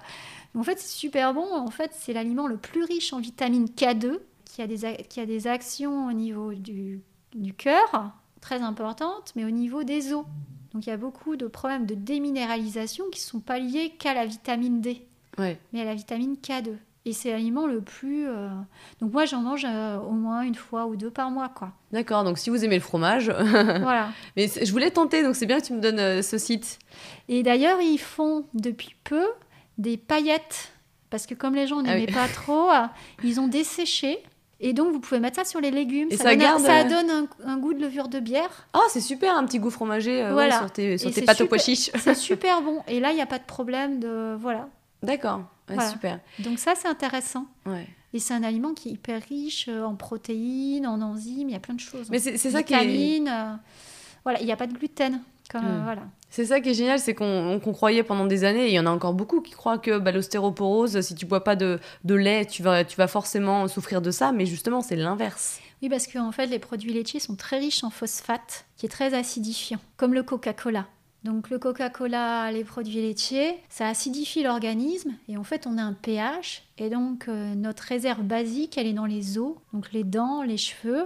[0.53, 1.45] Mais en fait, c'est super bon.
[1.53, 5.26] En fait, c'est l'aliment le plus riche en vitamine K2 qui a des, qui a
[5.26, 7.01] des actions au niveau du,
[7.36, 8.11] du cœur,
[8.41, 10.24] très importantes, mais au niveau des os.
[10.78, 14.14] Donc il y a beaucoup de problèmes de déminéralisation qui ne sont pas liés qu'à
[14.14, 15.02] la vitamine D
[15.40, 15.58] Ouais.
[15.74, 16.74] mais à la vitamine K2.
[17.06, 18.28] Et c'est l'aliment le plus.
[18.28, 18.48] euh,
[19.02, 21.72] Donc moi, j'en mange euh, au moins une fois ou deux par mois, quoi.
[21.92, 22.24] D'accord.
[22.24, 24.10] Donc, si vous aimez le fromage, voilà.
[24.36, 25.24] mais je voulais tenter.
[25.24, 26.78] Donc, c'est bien que tu me donnes euh, ce site.
[27.28, 29.26] Et d'ailleurs, ils font depuis peu
[29.80, 30.74] des paillettes.
[31.10, 32.14] Parce que comme les gens Ah n'aimaient oui.
[32.14, 32.70] pas trop,
[33.24, 34.20] ils ont desséché.
[34.60, 36.08] Et donc, vous pouvez mettre ça sur les légumes.
[36.10, 38.68] Et ça donne, garde, ça euh, donne un, un goût de levure de bière.
[38.74, 41.47] Ah, c'est super, un petit goût fromager euh, ouais, sur tes, sur pâtes au super-
[41.47, 41.91] pois chiches.
[41.99, 42.82] C'est super bon.
[42.88, 44.36] Et là, il n'y a pas de problème de.
[44.39, 44.68] Voilà.
[45.03, 45.41] D'accord.
[45.70, 45.89] Ouais, Voilà.
[45.91, 46.20] Super.
[46.39, 47.45] Donc, ça, c'est intéressant.
[47.68, 47.88] Ouais.
[48.14, 51.55] Et c'est un aliment qui est hyper riche euh, en protéines, en enzymes, il y
[51.55, 52.10] a plein de choses.
[52.10, 52.80] Mais c'est c'est ça qui est.
[52.86, 53.28] vitamines.
[53.28, 53.53] euh,
[54.24, 55.22] Voilà, il n'y a pas de gluten.
[55.52, 55.84] Comme, Hmm.
[55.84, 56.02] voilà.
[56.30, 58.86] C'est ça qui est génial, c'est qu'on croyait pendant des années, et il y en
[58.86, 62.45] a encore beaucoup qui croient que bah, l'ostéoporose, si tu bois pas de, de lait,
[62.45, 65.60] tu vas, tu vas forcément souffrir de ça, mais justement, c'est l'inverse.
[65.82, 69.14] Oui, parce qu'en fait, les produits laitiers sont très riches en phosphate, qui est très
[69.14, 70.86] acidifiant, comme le Coca-Cola.
[71.24, 75.93] Donc le Coca-Cola, les produits laitiers, ça acidifie l'organisme et en fait on a un
[75.93, 80.43] pH et donc euh, notre réserve basique elle est dans les os, donc les dents,
[80.43, 81.06] les cheveux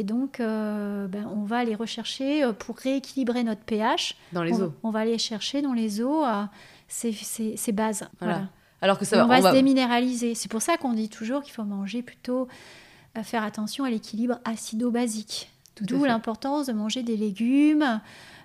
[0.00, 4.16] et donc euh, ben, on va aller rechercher euh, pour rééquilibrer notre pH.
[4.32, 4.72] Dans les on, os.
[4.82, 6.44] on va aller chercher dans les euh,
[6.88, 8.08] ces, ces- ces bases.
[8.18, 8.34] Voilà.
[8.34, 8.48] Voilà.
[8.82, 9.24] Alors que ça va.
[9.24, 10.34] on va on se déminéraliser.
[10.34, 12.48] C'est pour ça qu'on dit toujours qu'il faut manger plutôt,
[13.18, 15.50] euh, faire attention à l'équilibre acido-basique.
[15.82, 18.00] D'où l'importance de manger des légumes,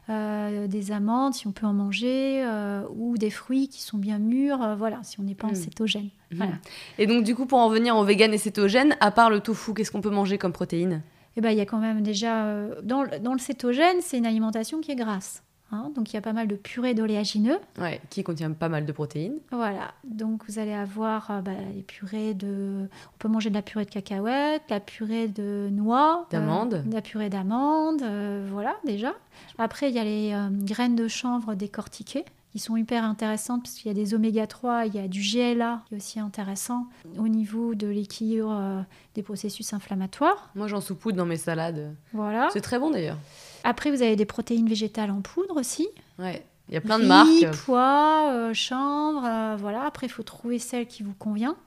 [0.09, 4.19] euh, des amandes si on peut en manger, euh, ou des fruits qui sont bien
[4.19, 5.55] mûrs, euh, voilà, si on n'est pas en Mm.
[5.55, 6.09] cétogène.
[6.31, 6.37] Mhm.
[6.37, 6.53] Voilà.
[6.97, 9.73] Et donc, du coup, pour en venir au vegan et cétogène, à part le tofu,
[9.73, 11.01] qu'est-ce qu'on peut manger comme protéines
[11.37, 14.17] Et ben il y a quand même déjà, euh, dans, le- dans le cétogène, c'est
[14.17, 15.43] une alimentation qui est grasse.
[15.71, 15.91] hein.
[15.95, 17.57] donc il y a pas mal de purées d'oléagineux.
[17.79, 19.39] Ouais, qui contient pas mal de protéines.
[19.51, 22.87] Voilà, donc vous allez avoir euh, bah, les purées de...
[22.87, 26.75] On peut manger de la purée de cacahuètes, la purée de noix, D'amandes.
[26.75, 29.13] euh, de la purée d'amandes, euh, voilà déjà.
[29.57, 30.33] Après, il y a les
[30.63, 32.23] graines de chanvre décortiquées
[32.55, 35.19] qui sont hyper intéressantes parce qu'il y a des oméga 3, il y a du
[35.19, 36.87] GLA qui est aussi intéressant
[37.17, 38.81] au niveau de l'équilibre euh,
[39.13, 40.51] des processus inflammatoires.
[40.55, 41.93] Moi, j'en saupoudre dans mes salades.
[42.13, 42.47] Voilà.
[42.53, 43.17] C'est très bon d'ailleurs.
[43.65, 45.85] Après, vous avez des protéines végétales en poudre aussi.
[46.17, 46.45] Ouais.
[46.69, 47.09] Il y a plein de Riz,
[47.43, 47.57] marques.
[47.65, 49.83] pois, euh, chanvre, euh, voilà.
[49.83, 51.57] Après, il faut trouver celle qui vous convient.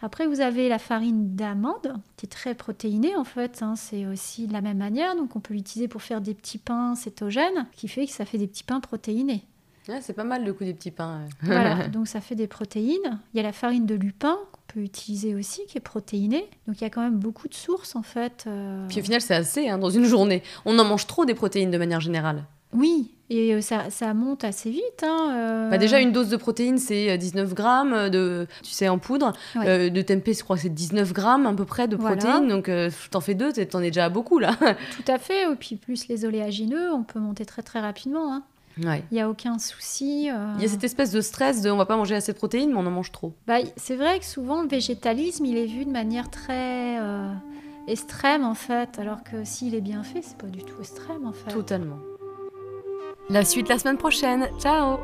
[0.00, 3.62] Après, vous avez la farine d'amande, qui est très protéinée en fait.
[3.62, 3.74] hein.
[3.76, 5.16] C'est aussi de la même manière.
[5.16, 8.38] Donc, on peut l'utiliser pour faire des petits pains cétogènes, qui fait que ça fait
[8.38, 9.44] des petits pains protéinés.
[9.88, 11.20] Ouais, c'est pas mal le coup des petits pains.
[11.42, 13.20] Voilà, donc ça fait des protéines.
[13.32, 16.48] Il y a la farine de lupin qu'on peut utiliser aussi, qui est protéinée.
[16.66, 18.44] Donc, il y a quand même beaucoup de sources en fait.
[18.46, 20.42] euh, Puis au final, c'est assez hein, dans une journée.
[20.64, 22.44] On en mange trop des protéines de manière générale.
[22.76, 25.04] Oui, et euh, ça, ça monte assez vite.
[25.04, 28.88] hein, euh, Bah déjà, une dose de protéines, c'est euh, 19 grammes de, tu sais,
[28.88, 29.32] en poudre.
[29.54, 29.68] Ouais.
[29.68, 32.16] Euh, de tempeh, je crois que c'est 19 grammes à peu près de Voilà.
[32.16, 32.48] protéines.
[32.48, 34.56] Donc, euh, t'en fais deux, t'en es déjà à beaucoup là.
[34.58, 35.44] Tout à fait.
[35.44, 38.32] Et puis, plus les oléagineux, on peut monter très très rapidement.
[38.34, 38.42] hein.
[38.82, 39.04] Ouais.
[39.10, 40.28] Il n'y a aucun souci.
[40.30, 40.52] euh.
[40.56, 42.70] Il y a cette espèce de stress de on va pas manger assez de protéines,
[42.70, 43.32] mais on en mange trop.
[43.46, 47.32] Bah, c'est vrai que souvent le végétalisme, il est vu de manière très euh,
[47.86, 51.32] extrême en fait, alors que s'il est bien fait, c'est pas du tout extrême en
[51.32, 51.52] fait.
[51.52, 51.98] Totalement.
[53.30, 54.48] La suite la semaine prochaine.
[54.58, 54.98] Ciao